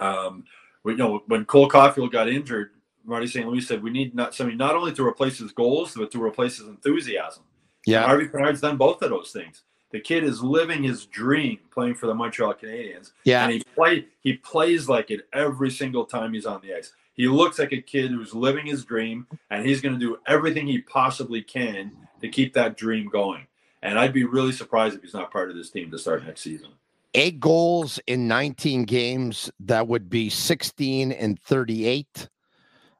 [0.00, 0.44] Um,
[0.84, 2.70] we, you know, when Cole Caufield got injured,
[3.04, 3.46] Marty St.
[3.46, 6.58] Louis said we need not somebody not only to replace his goals, but to replace
[6.58, 7.42] his enthusiasm.
[7.86, 8.04] yeah.
[8.04, 9.62] Harvey Pinard's done both of those things.
[9.90, 13.12] The kid is living his dream playing for the Montreal Canadiens.
[13.22, 13.44] Yeah.
[13.44, 16.92] And he play he plays like it every single time he's on the ice.
[17.14, 20.66] He looks like a kid who's living his dream and he's going to do everything
[20.66, 23.46] he possibly can to keep that dream going.
[23.82, 26.40] And I'd be really surprised if he's not part of this team to start next
[26.40, 26.70] season.
[27.14, 29.48] Eight goals in 19 games.
[29.60, 32.28] That would be 16 and 38.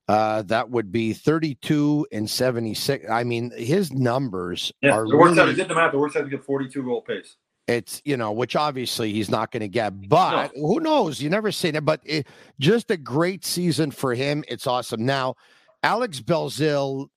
[0.06, 3.06] Uh, that would be 32 and 76.
[3.10, 5.38] I mean, his numbers Yeah, are it works out.
[5.38, 5.94] I really, did the math.
[5.94, 7.36] It works out to get 42 goal pace.
[7.66, 11.22] it's, you know, which obviously he's not going to get, but who knows?
[11.22, 12.26] You never say that, but it,
[12.60, 14.44] just a great season for him.
[14.46, 15.06] It's awesome.
[15.06, 15.36] Now,
[15.82, 17.08] Alex Belzil,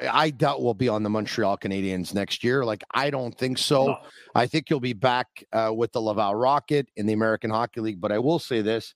[0.00, 2.64] I doubt will be on the Montreal Canadiens next year.
[2.64, 3.86] Like, I don't think so.
[3.88, 3.98] No.
[4.34, 8.00] I think he'll be back uh, with the Laval Rocket in the American Hockey League.
[8.00, 8.94] But I will say this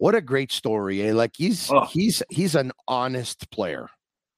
[0.00, 1.02] What a great story.
[1.02, 1.12] Eh?
[1.12, 1.84] Like he's Oh.
[1.84, 3.88] he's he's an honest player.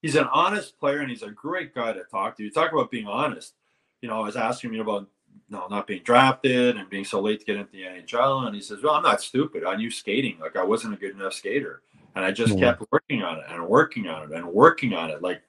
[0.02, 2.42] he's an honest player and he's a great guy to talk to.
[2.42, 3.54] You talk about being honest.
[4.00, 5.08] You know, I was asking him about
[5.48, 8.60] no not being drafted and being so late to get into the NHL, and he
[8.60, 9.62] says, "Well, I'm not stupid.
[9.64, 10.36] I knew skating.
[10.40, 11.82] Like I wasn't a good enough skater,
[12.16, 12.72] and I just Yeah.
[12.72, 15.22] kept working on it and working on it and working on it.
[15.22, 15.42] Like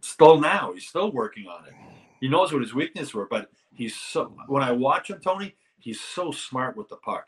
[0.00, 1.74] still now, he's still working on it.
[2.20, 4.34] He knows what his weaknesses were, but he's so.
[4.46, 7.26] When I watch him, Tony, he's so smart with the puck.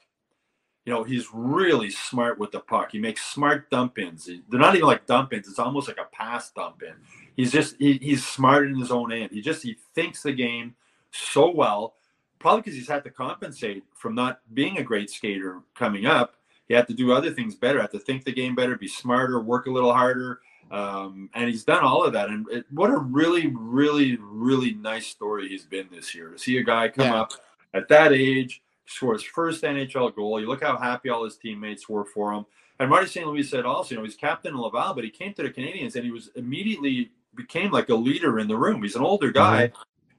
[0.87, 2.93] You know, he's really smart with the puck.
[2.93, 4.27] He makes smart dump ins.
[4.27, 5.49] They're not even like dump ins.
[5.49, 6.95] It's almost like a pass dump in.
[7.37, 9.33] He's just he, he's smart in his own end.
[9.33, 10.75] He just he thinks the game
[11.11, 11.95] so well.
[12.39, 16.37] Probably because he's had to compensate from not being a great skater coming up.
[16.69, 17.81] He had to do other things better.
[17.81, 20.41] Had to think the game better, be smarter, work a little harder.
[20.71, 22.29] Um, and he's done all of that.
[22.29, 26.59] And it, what a really, really, really nice story he's been this year to see
[26.59, 27.23] a guy come Yeah.
[27.23, 27.33] up
[27.73, 30.41] at that age, score his first NHL goal.
[30.41, 32.47] You look how happy all his teammates were for him.
[32.79, 33.27] And Marty St.
[33.27, 35.97] Louis said also, you know, he's captain in Laval, but he came to the Canadiens
[35.97, 38.83] and he was immediately became like a leader in the room.
[38.83, 39.65] He's an older guy.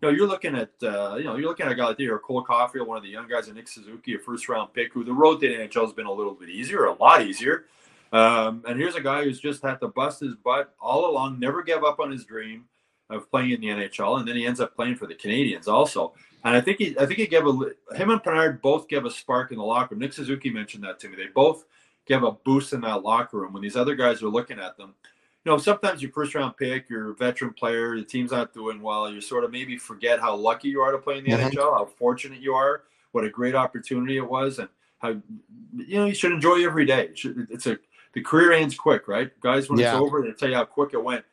[0.01, 2.19] You know, you're looking at, uh, you know, you're looking at a guy like there,
[2.19, 5.03] Cole Caufield, one of the young guys, and Nick Suzuki, a first round pick, who
[5.03, 7.65] the road to the NHL has been a little bit easier, a lot easier.
[8.11, 11.63] Um, and here's a guy who's just had to bust his butt all along, never
[11.63, 12.65] gave up on his dream
[13.09, 16.13] of playing in the NHL, and then he ends up playing for the Canadiens also.
[16.47, 17.51] And I think he, I think he gave a
[17.93, 19.99] him and Bernard both gave a spark in the locker room.
[19.99, 21.17] Nick Suzuki mentioned that to me.
[21.17, 21.65] They both
[22.05, 24.95] gave a boost in that locker room when these other guys are looking at them.
[25.43, 28.81] You know, sometimes your first round pick, you're a veteran player, the team's not doing
[28.81, 29.11] well.
[29.11, 31.51] You sort of maybe forget how lucky you are to play in the Mhm.
[31.51, 34.69] NHL, how fortunate you are, what a great opportunity it was, and
[34.99, 37.09] how you know you should enjoy every day.
[37.13, 37.77] It's a
[38.13, 39.37] the career ends quick, right?
[39.41, 39.91] Guys, when Yeah.
[39.91, 41.25] it's over, they tell you how quick it went.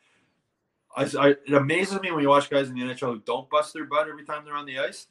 [0.95, 3.73] I, I, it amazes me when you watch guys in the NHL who don't bust
[3.73, 5.07] their butt every time they're on the ice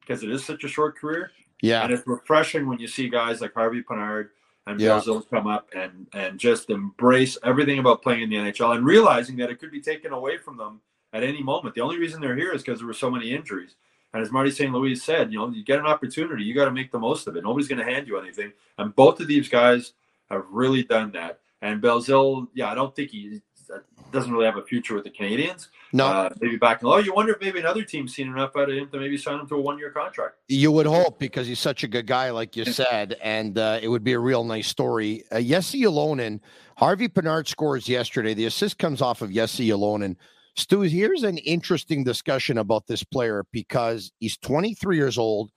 [0.00, 1.32] because it is such a short career.
[1.62, 1.82] Yeah.
[1.82, 4.28] And it's refreshing when you see guys like Harvey Pinard
[4.66, 5.00] and Yeah.
[5.30, 9.50] Come up and and just embrace everything about playing in the NHL and realizing that
[9.50, 10.80] it could be taken away from them
[11.12, 11.74] at any moment.
[11.74, 13.76] The only reason they're here is because there were so many injuries.
[14.12, 14.72] And as Marty St.
[14.72, 17.36] Louis said, you know, you get an opportunity, you got to make the most of
[17.36, 17.44] it.
[17.44, 18.52] Nobody's going to hand you anything.
[18.78, 19.92] And both of these guys
[20.30, 21.40] have really done that.
[21.60, 23.42] And Belzil, yeah, I don't think he
[24.12, 25.68] doesn't really have a future with the Canadiens.
[25.92, 26.88] No, Uh, maybe back in.
[26.88, 29.40] Oh, you wonder if maybe another team's seen enough out of him to maybe sign
[29.40, 30.36] him to a one-year contract.
[30.48, 33.88] you would hope because he's such a good guy, like you said, and uh, it
[33.88, 35.22] would be a real nice story.
[35.30, 36.40] Uh, Jesse Ylonen,
[36.76, 38.34] Harvey Pinard scores yesterday.
[38.34, 40.16] The assist comes off of Jesse Ylonen.
[40.56, 45.50] Stu, here's an interesting discussion about this player because he's 23 years old.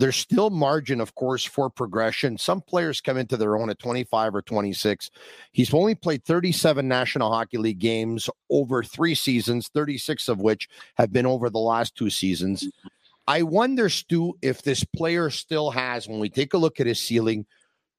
[0.00, 2.38] There's still margin, of course, for progression.
[2.38, 5.10] Some players come into their own at 25 or 26.
[5.52, 11.12] He's only played 37 National Hockey League games over three seasons, 36 of which have
[11.12, 12.62] been over the last two seasons.
[12.62, 12.88] Mm-hmm.
[13.28, 16.98] I wonder, Stu, if this player still has, when we take a look at his
[16.98, 17.44] ceiling,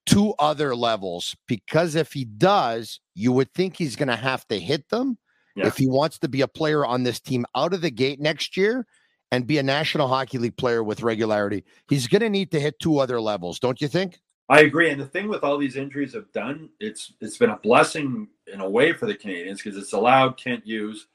[0.07, 1.35] two other levels.
[1.47, 5.19] Because if he does, you would think he's going to have to hit them
[5.55, 5.67] Yeah.
[5.67, 8.57] if he wants to be a player on this team out of the gate next
[8.57, 8.87] year
[9.31, 11.63] and be a National Hockey League player with regularity.
[11.87, 14.19] He's going to need to hit two other levels, don't you think?
[14.49, 14.89] I agree.
[14.89, 18.59] And the thing with all these injuries have done, it's it's been a blessing in
[18.59, 21.07] a way for the Canadiens because it's allowed Kent Hughes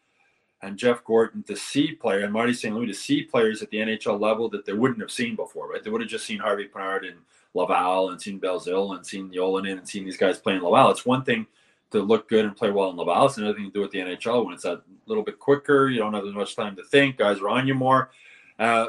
[0.63, 2.75] and Jeff Gorton to see player and Marty St.
[2.75, 5.85] Louis to see players at the NHL level that they wouldn't have seen before, right?
[5.85, 7.19] They would have just seen Harvey Pinard and
[7.53, 10.91] Laval and seen Belzil and seen Ylonen and seen these guys playing Laval.
[10.91, 11.47] It's one thing
[11.93, 13.27] to look good and play well in Laval.
[13.27, 15.89] It's another thing to do with the NHL when it's a little bit quicker.
[15.89, 17.19] You don't have as much time to think.
[17.19, 18.11] Guys are on you more.
[18.59, 18.87] Uh,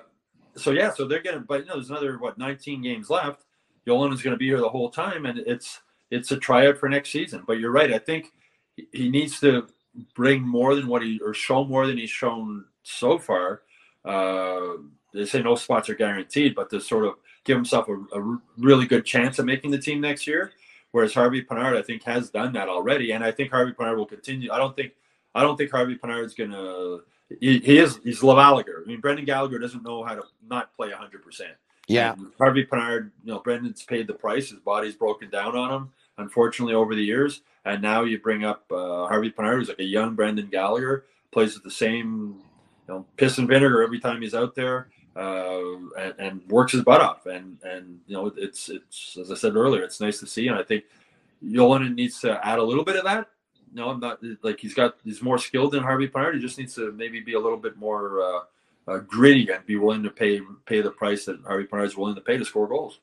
[0.55, 1.43] so yeah, so they're getting.
[1.43, 3.43] But you know, there's another what 19 games left.
[3.85, 6.89] Yolan is going to be here the whole time, and it's it's a tryout for
[6.89, 7.43] next season.
[7.45, 7.93] But you're right.
[7.93, 8.33] I think
[8.75, 9.67] he- he needs to
[10.15, 13.61] bring more than what he or show more than he's shown so far.
[14.05, 14.77] Uh,
[15.13, 18.85] they say no spots are guaranteed, but to sort of give himself a, a really
[18.85, 20.51] good chance of making the team next year.
[20.91, 24.05] Whereas Harvey Pinard, I think, has done that already, and I think Harvey Pinard will
[24.05, 24.51] continue.
[24.51, 24.93] I don't think
[25.35, 26.99] I don't think Harvey Pinard's gonna.
[27.39, 28.83] He, he is he's Lavaliger.
[28.83, 31.21] I mean, Brendan Gallagher doesn't know how to not play 100.
[31.23, 31.51] percent
[31.87, 32.13] Yeah.
[32.13, 34.49] and Harvey Pinard, you know, Brendan's paid the price.
[34.49, 37.41] His body's broken down on him, unfortunately, over the years.
[37.65, 41.53] And now you bring up uh, Harvey Pinard, who's like a young Brendan Gallagher, plays
[41.53, 42.39] with the same,
[42.87, 45.61] you know, piss and vinegar every time he's out there, uh,
[45.97, 47.25] and, and works his butt off.
[47.25, 50.47] And and you know, it's it's as I said earlier, it's nice to see.
[50.47, 50.85] And I think
[51.43, 53.27] Ylonen needs to add a little bit of that.
[53.73, 56.35] No, I'm not like he's got he's more skilled than Harvey Pinard.
[56.35, 58.21] He just needs to maybe be a little bit more.
[58.21, 58.39] Uh,
[58.87, 62.15] uh, gritty and be willing to pay pay the price that Harvey Pinard is willing
[62.15, 62.99] to pay to score goals.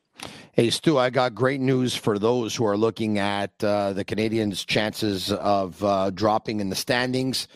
[0.53, 4.65] Hey, Stu, I got great news for those who are looking at uh, the Canadiens'
[4.65, 7.47] chances of uh, dropping in the standings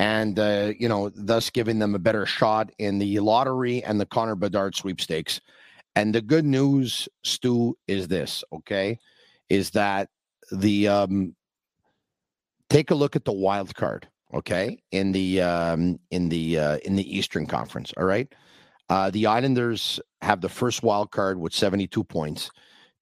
[0.00, 4.06] and, uh, you know, thus giving them a better shot in the lottery and the
[4.06, 5.40] Connor Bedard sweepstakes.
[5.94, 8.98] And the good news, Stu, is this, okay?
[9.50, 10.08] is that
[10.52, 11.34] the um,
[12.70, 16.96] take a look at the wild card, okay, in the um, in the uh, in
[16.96, 17.92] the Eastern Conference.
[17.98, 18.32] All right,
[18.88, 22.50] uh, the Islanders have the first wild card with seventy two points.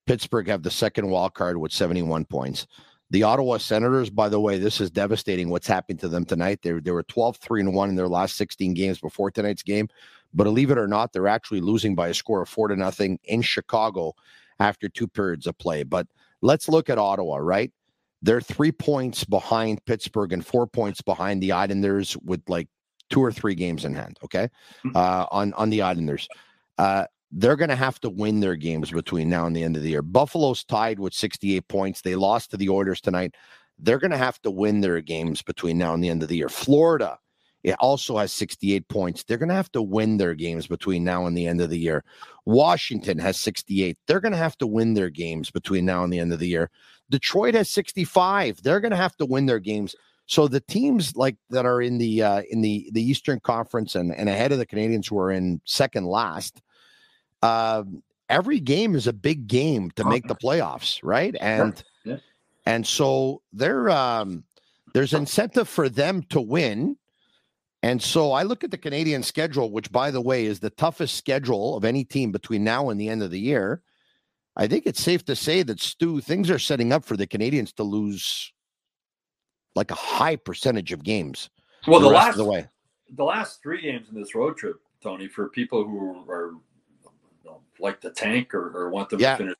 [0.05, 2.67] Pittsburgh have the second wild card with seventy one points.
[3.11, 6.59] The Ottawa Senators, by the way, this is devastating what's happened to them tonight.
[6.61, 9.87] They, they were 12 3 and 1 in their last 16 games before tonight's game.
[10.33, 13.19] But believe it or not, they're actually losing by a score of four to nothing
[13.23, 14.13] in Chicago
[14.59, 15.83] after two periods of play.
[15.83, 16.07] But
[16.41, 17.71] let's look at Ottawa, right?
[18.21, 22.67] They're three points behind Pittsburgh and four points behind the Islanders with like
[23.09, 24.19] two or three games in hand.
[24.23, 24.49] Okay,
[24.83, 24.91] hmm.
[24.93, 26.27] uh, on on the Islanders,
[26.77, 29.83] uh, they're going to have to win their games between now and the end of
[29.83, 30.01] the year.
[30.01, 32.01] Buffalo's tied with 68 points.
[32.01, 33.35] They lost to the Oilers tonight.
[33.77, 36.37] They're going to have to win their games between now and the end of the
[36.37, 36.49] year.
[36.49, 37.19] Florida
[37.63, 39.23] it also has 68 points.
[39.23, 41.77] They're going to have to win their games between now and the end of the
[41.77, 42.03] year.
[42.45, 43.97] Washington has 68.
[44.07, 46.47] They're going to have to win their games between now and the end of the
[46.47, 46.69] year.
[47.09, 48.63] Detroit has 65.
[48.63, 49.95] They're going to have to win their games.
[50.25, 54.13] So the teams like that are in the uh, in the the Eastern Conference and,
[54.13, 56.61] and ahead of the Canadiens who are in second last,
[57.41, 57.83] uh,
[58.29, 61.35] every game is a big game to make the playoffs, right?
[61.39, 62.17] And yeah.
[62.65, 64.43] and so there um,
[64.93, 66.97] there's incentive for them to win
[67.81, 71.15] and so I look at the Canadian schedule, which, by the way, is the toughest
[71.15, 73.81] schedule of any team between now and the end of the year.
[74.57, 77.73] I think it's safe to say that, Stu, things are setting up for the Canadiens
[77.75, 78.51] to lose
[79.75, 81.49] like a high percentage of games.
[81.87, 82.67] Well, the, the last the way,
[83.15, 86.55] the last three games in this road trip, Tony, for people who are
[87.79, 89.31] like the tank or, or want them yeah.
[89.31, 89.55] to finish,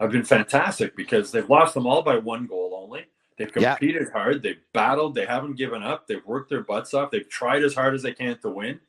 [0.00, 3.06] I've been fantastic because they've lost them all by one goal only.
[3.36, 4.12] They've competed yeah.
[4.12, 4.42] hard.
[4.42, 5.14] They've battled.
[5.14, 6.06] They haven't given up.
[6.06, 7.10] They've worked their butts off.
[7.10, 8.80] They've tried as hard as they can to win,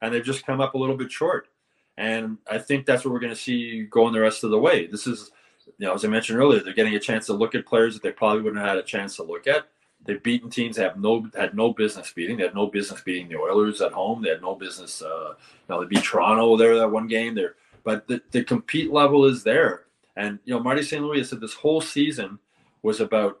[0.00, 1.48] and they've just come up a little bit short.
[1.96, 4.86] And I think that's what we're going to see going the rest of the way.
[4.86, 5.32] This is,
[5.78, 8.04] you know, as I mentioned earlier, they're getting a chance to look at players that
[8.04, 9.66] they probably wouldn't have had a chance to look at.
[10.04, 12.36] They've beaten teams they have no had no business beating.
[12.36, 14.22] They had no business beating the Oilers at home.
[14.22, 15.02] They had no business.
[15.02, 17.34] Uh, you know, they beat Toronto there that one game.
[17.34, 17.56] There,
[17.88, 19.84] but the, the compete level is there.
[20.14, 21.02] And you know, Marty St.
[21.02, 22.38] Louis said this whole season
[22.82, 23.40] was about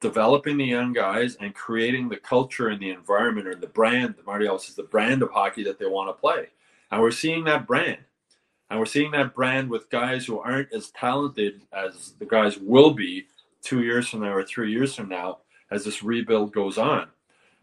[0.00, 4.46] developing the young guys and creating the culture and the environment or the brand, Marty
[4.46, 6.46] Ellis says the brand of hockey that they want to play.
[6.90, 7.98] And we're seeing that brand.
[8.70, 12.94] And we're seeing that brand with guys who aren't as talented as the guys will
[12.94, 13.26] be
[13.60, 15.40] two years from now or three years from now
[15.70, 17.08] as this rebuild goes on.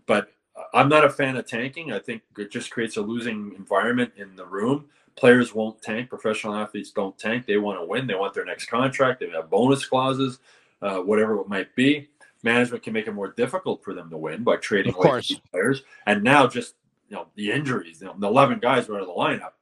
[0.06, 0.30] But
[0.76, 1.92] I'm not a fan of tanking.
[1.92, 4.86] I think it just creates a losing environment in the room.
[5.18, 6.10] Players won't tank.
[6.10, 7.46] Professional athletes don't tank.
[7.46, 8.08] They want to win.
[8.08, 9.20] They want their next contract.
[9.20, 10.40] They have bonus clauses
[10.82, 12.10] uh, whatever it might be.
[12.44, 15.84] Management can make it more difficult for them to win by trading away players.
[16.06, 16.76] And now just
[17.10, 19.54] you know the injuries, you know, the eleven guys were out of the lineup.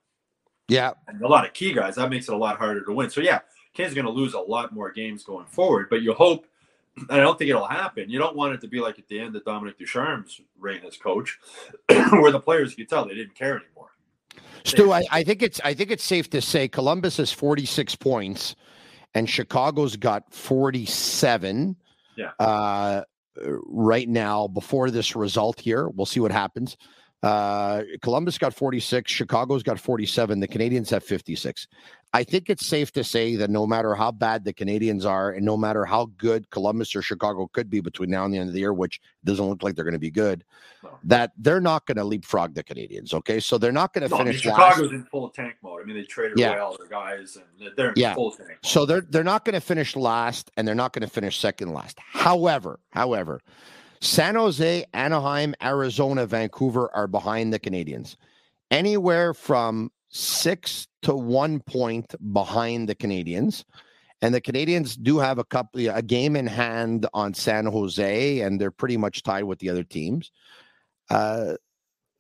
[0.68, 1.96] Yeah, and a lot of key guys.
[1.96, 3.10] That makes it a lot harder to win.
[3.10, 3.40] So yeah,
[3.74, 5.88] Kane's going to lose a lot more games going forward.
[5.90, 6.48] But you hope.
[7.10, 8.10] I don't think it'll happen.
[8.10, 10.96] You don't want it to be like at the end of Dominique Ducharme's reign as
[10.96, 11.40] coach,
[11.90, 13.90] where the players you could tell they didn't care anymore.
[14.64, 18.56] Stu, I, I, think it's I think it's safe to say Columbus has 46 points
[19.14, 21.76] and Chicago's got 47.
[22.18, 22.32] Yeah.
[22.40, 23.04] Uh,
[23.68, 26.78] right now, before this result here, we'll see what happens.
[27.26, 29.12] Uh, Columbus got 46.
[29.12, 30.40] Chicago's got 47.
[30.40, 31.68] The Canadiens have 56.
[32.14, 35.44] I think it's safe to say that no matter how bad the Canadiens are, and
[35.44, 38.54] no matter how good Columbus or Chicago could be between now and the end of
[38.54, 40.44] the year, which doesn't look like they're going to be good,
[41.04, 43.12] that they're not going to leapfrog the Canadiens.
[43.12, 44.46] Okay, so they're not going to no, finish.
[44.46, 44.94] I mean, Chicago's last.
[44.94, 45.82] in full tank mode.
[45.82, 46.52] I mean, they traded yeah.
[46.52, 48.14] away all their guys, and they're in yeah.
[48.14, 48.50] full tank.
[48.50, 48.58] Mode.
[48.62, 51.74] So they're they're not going to finish last, and they're not going to finish second
[51.74, 51.98] last.
[52.00, 53.42] However, however,
[54.06, 58.16] San Jose, Anaheim, Arizona, Vancouver are behind the Canadiens.
[58.70, 63.64] Anywhere from six to one point behind the Canadiens.
[64.22, 68.62] And the Canadiens do have a couple a game in hand on San Jose, and
[68.62, 70.32] they're pretty much tied with the other teams.
[71.10, 71.56] Uh,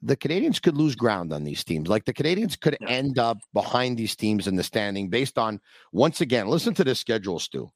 [0.02, 1.88] the Canadiens could lose ground on these teams.
[1.88, 5.62] Like the Canadiens could end up behind these teams in the standing based on
[5.92, 7.72] once again, listen to this schedule, Stu.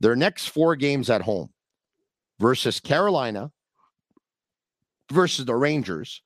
[0.00, 1.53] Their next four games at home
[2.44, 3.50] versus Carolina,
[5.10, 6.20] versus the Rangers,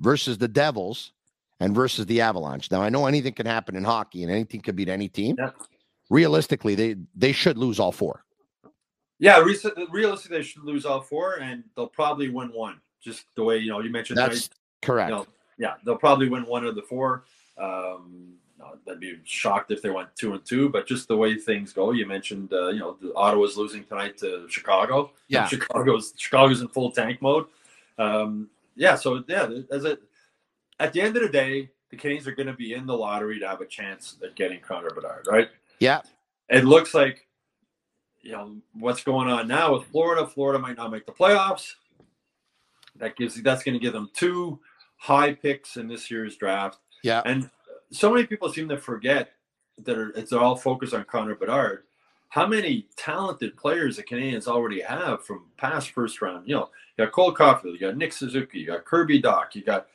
[0.00, 1.12] versus the Devils,
[1.60, 2.72] and versus the Avalanche.
[2.72, 5.36] Now I know anything can happen in hockey and anything can beat any team.
[5.38, 5.50] Yeah.
[6.10, 8.24] Realistically, they they should lose all four.
[9.20, 9.38] Yeah,
[9.92, 12.80] realistically, they should lose all four, and they'll probably win one.
[13.00, 14.18] Just the way you know you mentioned.
[14.18, 14.48] That's right?
[14.82, 15.10] correct.
[15.10, 17.26] You know, yeah, they'll probably win one of the four.
[17.56, 18.39] Um,
[18.88, 21.92] I'd be shocked if they went two and two, but just the way things go.
[21.92, 25.12] You mentioned, uh, you know, Ottawa's losing tonight to Chicago.
[25.28, 27.46] Yeah, Chicago's Chicago's in full tank mode.
[27.98, 29.98] Um, yeah, so yeah, as a
[30.78, 33.38] at the end of the day, the Canadiens are going to be in the lottery
[33.40, 35.48] to have a chance at getting Connor Bedard, right?
[35.78, 36.00] Yeah.
[36.48, 37.26] It looks like
[38.22, 40.26] you know what's going on now with Florida.
[40.26, 41.74] Florida might not make the playoffs.
[42.96, 44.60] That gives that's going to give them two
[44.96, 46.78] high picks in this year's draft.
[47.02, 47.22] Yeah.
[47.24, 47.50] And
[47.90, 49.32] so many people seem to forget
[49.84, 51.84] that are, it's all focused on Connor Bedard.
[52.28, 56.48] How many talented players the Canadiens already have from past first round?
[56.48, 59.62] You know, you got Cole Caufield, you got Nick Suzuki, you got Kirby Dach, you
[59.62, 59.88] got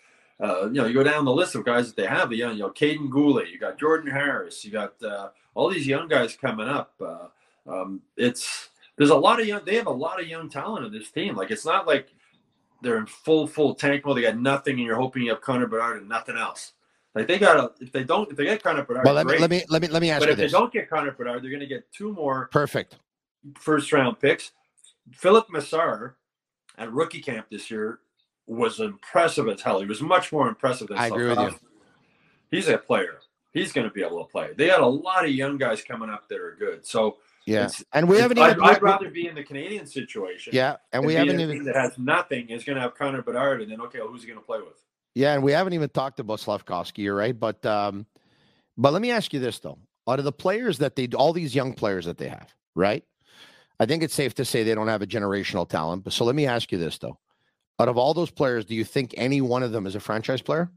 [0.44, 2.32] uh, you know, you go down the list of guys that they have.
[2.34, 5.88] You know, you know Kaiden Guhle, you got Jordan Harris, you got uh, all these
[5.88, 6.94] young guys coming up.
[7.00, 7.28] Uh,
[7.68, 9.64] um, it's there's a lot of young.
[9.66, 11.36] They have a lot of young talent in this team.
[11.36, 12.10] Like it's not like
[12.82, 14.18] they're in full full tank mode.
[14.18, 16.74] They got nothing, and you're hoping you have Connor Bedard and nothing else.
[17.16, 19.06] Like they got if they don't if they get Connor Bedard.
[19.06, 19.42] Well, let me great.
[19.42, 20.52] let me let me let me ask But you if this.
[20.52, 22.98] they don't get Connor Bedard, they're going to get two more Perfect.
[23.58, 24.52] first round picks.
[25.14, 26.16] Filip Mesar
[26.78, 28.00] at rookie camp this year
[28.48, 29.80] was impressive as hell.
[29.80, 31.60] He was much more impressive than I agree with Slafkovsky.
[32.52, 33.20] He's a player.
[33.54, 34.50] He's going to be able to play.
[34.58, 36.86] They had a lot of young guys coming up that are good.
[36.86, 37.60] So Yeah.
[37.66, 40.52] it's- And we haven't I'd, even I'd rather be in the Canadian situation.
[40.54, 43.62] Yeah, and we haven't a even that has nothing is going to have Connor Bedard,
[43.62, 44.84] and then okay, well, who's he going to play with?
[45.16, 47.38] Yeah, and we haven't even talked about Slafkovsky, right?
[47.38, 48.06] But um,
[48.78, 51.56] but let me ask you this though: out of the players that they, all these
[51.56, 53.04] young players that they have, right?
[53.80, 56.04] I think it's safe to say they don't have a generational talent.
[56.04, 57.18] But so let me ask you this though:
[57.80, 60.42] out of all those players, do you think any one of them is a franchise
[60.42, 60.70] player?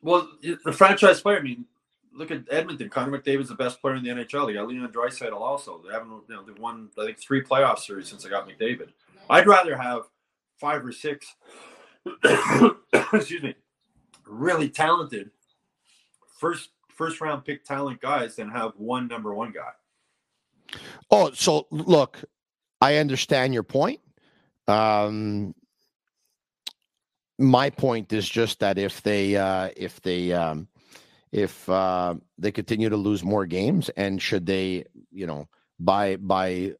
[0.00, 1.38] Well, the franchise player.
[1.38, 1.66] I mean,
[2.14, 2.88] look at Edmonton.
[2.88, 4.46] Connor McDavid's the best player in the NHL.
[4.46, 5.82] They got Leon Draisaitl also.
[5.86, 8.88] They haven't, you know, they've won I think three playoff series since they got McDavid.
[9.28, 10.02] I'd rather have
[10.58, 11.26] five or six.
[13.12, 13.54] excuse me,
[14.26, 15.30] really talented
[16.38, 20.78] first first round pick talent guys than have one number one guy.
[21.10, 22.24] Oh, so look,
[22.80, 24.00] I understand your point.
[24.66, 25.54] Um,
[27.38, 30.68] my point is just that if they uh, if they um,
[31.32, 35.48] if uh, they continue to lose more games, and should they, you know,
[35.80, 36.74] by by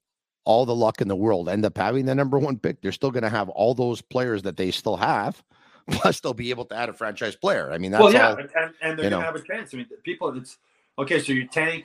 [0.44, 3.10] all the luck in the world end up having the number one pick, they're still
[3.10, 5.42] going to have all those players that they still have.
[5.90, 7.70] Plus, they'll be able to add a franchise player.
[7.70, 8.36] I mean, that's well, yeah, all.
[8.38, 8.48] and,
[8.80, 9.74] and, they're going to have a chance.
[9.74, 10.56] I mean, people, it's
[10.98, 11.20] okay.
[11.20, 11.84] So you tank,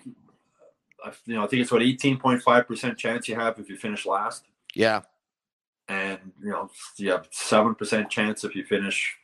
[1.26, 3.76] you know, I think it's what eighteen point five percent chance you have if you
[3.76, 4.45] finish last.
[4.74, 5.01] Yeah,
[5.89, 9.18] and you know you have seven percent chance if you finish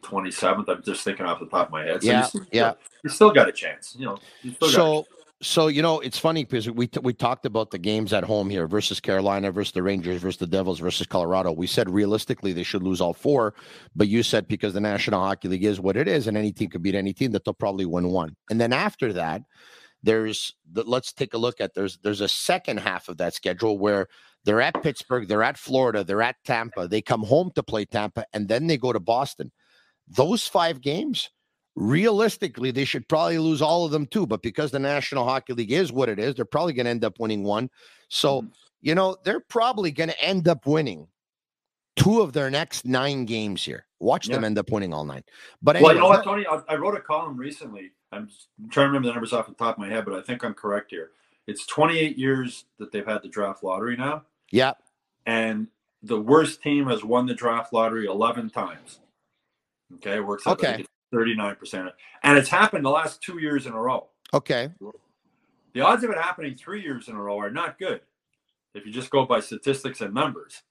[0.00, 0.68] twenty seventh.
[0.68, 2.02] I'm just thinking off the top of my head.
[2.02, 2.72] So Yeah, you still, yeah.
[3.04, 3.94] you still got a chance.
[3.98, 5.06] You know, you still got a So,
[5.42, 8.48] so you know, it's funny because we t- we talked about the games at home
[8.48, 11.50] here versus Carolina versus the Rangers versus the Devils versus Colorado.
[11.52, 13.54] We said realistically they should lose all four,
[13.94, 16.70] but you said because the National Hockey League is what it is, and any team
[16.70, 18.36] could beat any team, that they'll probably win one.
[18.50, 19.42] And then after that,
[20.02, 23.78] there's the, let's take a look at there's there's a second half of that schedule
[23.78, 24.06] where
[24.44, 28.24] they're at Pittsburgh, they're at Florida, they're at Tampa, they come home to play Tampa,
[28.32, 29.50] and then they go to Boston.
[30.08, 31.30] Those five games
[31.74, 34.26] realistically, they should probably lose all of them too.
[34.26, 37.04] But because the National Hockey League is what it is, they're probably going to end
[37.04, 37.70] up winning one.
[38.08, 38.50] So, mm-hmm.
[38.80, 41.08] you know, they're probably going to end up winning
[41.96, 43.86] two of their next nine games here.
[44.00, 45.22] Watch them end up winning all nine.
[45.62, 46.46] But well, anyway, you know what, Tony?
[46.46, 47.92] I, I wrote a column recently.
[48.10, 48.28] I'm
[48.70, 50.54] trying to remember the numbers off the top of my head, but I think I'm
[50.54, 51.10] correct here.
[51.46, 54.72] It's 28 years that they've had the draft lottery now, yeah,
[55.26, 55.68] and
[56.02, 59.00] the worst team has won the draft lottery 11 times.
[59.94, 60.84] Okay, works out Okay.
[61.12, 61.92] I think it's 39%.
[62.22, 64.08] And it's happened the last two years in a row.
[64.34, 64.70] okay,
[65.74, 68.00] The odds of it happening three years in a row are not good
[68.74, 70.62] if you just go by statistics and numbers.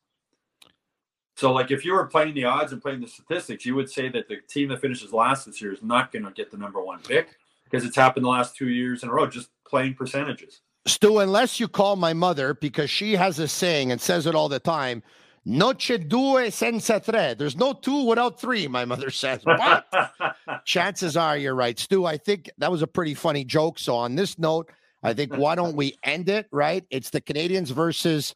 [1.38, 4.10] So, like, if you were playing the odds and playing the statistics, you would say
[4.10, 6.84] that the team that finishes last this year is not going to get the number
[6.84, 7.30] one pick
[7.64, 10.62] because it's happened the last two years in a row, just playing percentages.
[10.86, 11.20] Stu.
[11.20, 14.60] Unless you call my mother because she has a saying and says it all the
[14.60, 15.04] time.
[15.46, 17.34] Noche due senza tre.
[17.34, 19.42] There's no two without three, my mother says.
[19.44, 19.88] But
[20.66, 21.78] chances are you're right.
[21.78, 23.80] Stu, I think that was a pretty funny joke.
[23.80, 24.70] So on this note,
[25.04, 26.84] I think why don't we end it, right?
[26.90, 28.34] It's the Canadiens versus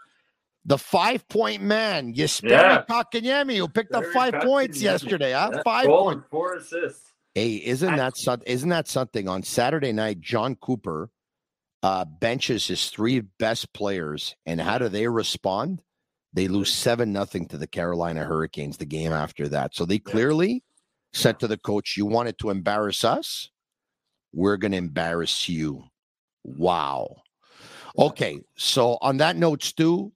[0.65, 2.83] the five point man, Jesperi Yeah.
[2.89, 5.33] Kotkaniemi, who picked up five points yesterday.
[5.33, 5.61] Huh?
[5.63, 6.25] Five points.
[6.31, 7.11] four assists.
[7.35, 8.47] Hey, isn't I- that something?
[8.51, 9.27] Isn't that something?
[9.27, 11.09] On Saturday night, Jon Cooper
[11.83, 15.83] uh, benches his three best players, and how do they respond?
[16.33, 19.75] They lose seven nothing to the Carolina Hurricanes the game after that.
[19.75, 20.63] So they clearly
[21.15, 23.49] said to the coach, "You wanted to embarrass us,
[24.33, 25.83] we're going to embarrass you."
[26.43, 27.15] Wow.
[27.97, 30.11] Okay, so on that note, Stu,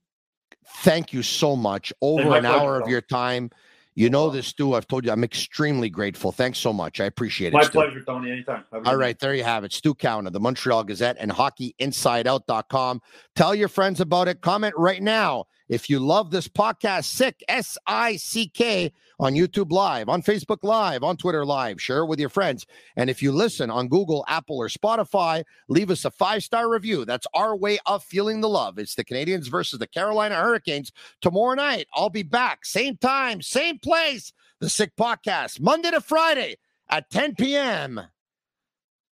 [0.84, 1.94] thank you so much.
[2.02, 3.50] Over an pleasure, hour of your time.
[3.96, 4.76] You know this, Stu.
[4.76, 6.32] I've told you I'm extremely grateful.
[6.32, 7.00] Thanks so much.
[7.02, 7.54] I appreciate it.
[7.54, 7.72] My Stu.
[7.72, 8.32] pleasure, Tony.
[8.32, 8.64] Anytime.
[8.72, 9.00] Have a good All night.
[9.00, 9.74] right, there you have it.
[9.74, 13.02] Stu Cowan of the Montreal Gazette and HockeyInsideOut.com.
[13.36, 14.42] Tell your friends about it.
[14.42, 19.72] Comment right now If you love this podcast, Sick, S I C K, on YouTube
[19.72, 22.66] Live, on Facebook Live, on Twitter Live, share it with your friends.
[22.96, 27.06] And if you listen on Google, Apple, or Spotify, leave us a five star review.
[27.06, 28.80] That's our way of feeling the love.
[28.80, 30.92] It's the Canadiens versus the Carolina Hurricanes.
[31.22, 34.34] Tomorrow night, I'll be back, same time, same place.
[34.60, 36.58] The Sick Podcast, Monday to Friday
[36.90, 38.02] at 10 p.m.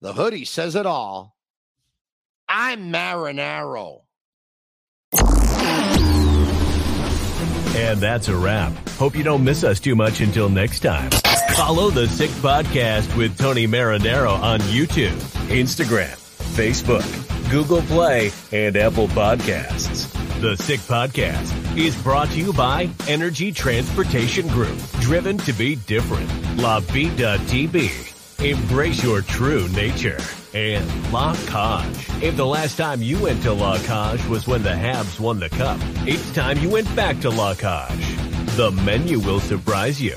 [0.01, 1.35] The hoodie says it all.
[2.47, 4.01] I'm Marinaro.
[7.75, 8.71] And that's a wrap.
[8.91, 11.11] Hope you don't miss us too much until next time.
[11.55, 15.15] Follow the Sick Podcast with Tony Marinaro on YouTube,
[15.49, 16.15] Instagram,
[16.55, 17.03] Facebook,
[17.51, 20.11] Google Play, and Apple Podcasts.
[20.39, 26.29] The Sick Podcast is brought to you by Energy Transportation Group, driven to be different.
[26.57, 28.43] La Vida TB.
[28.43, 30.19] Embrace your true nature.
[30.55, 32.23] And La Cage.
[32.23, 35.49] If the last time you went to La Cage was when the Habs won the
[35.49, 35.77] cup,
[36.07, 38.15] it's time you went back to La Cage.
[38.55, 40.15] The menu will surprise you.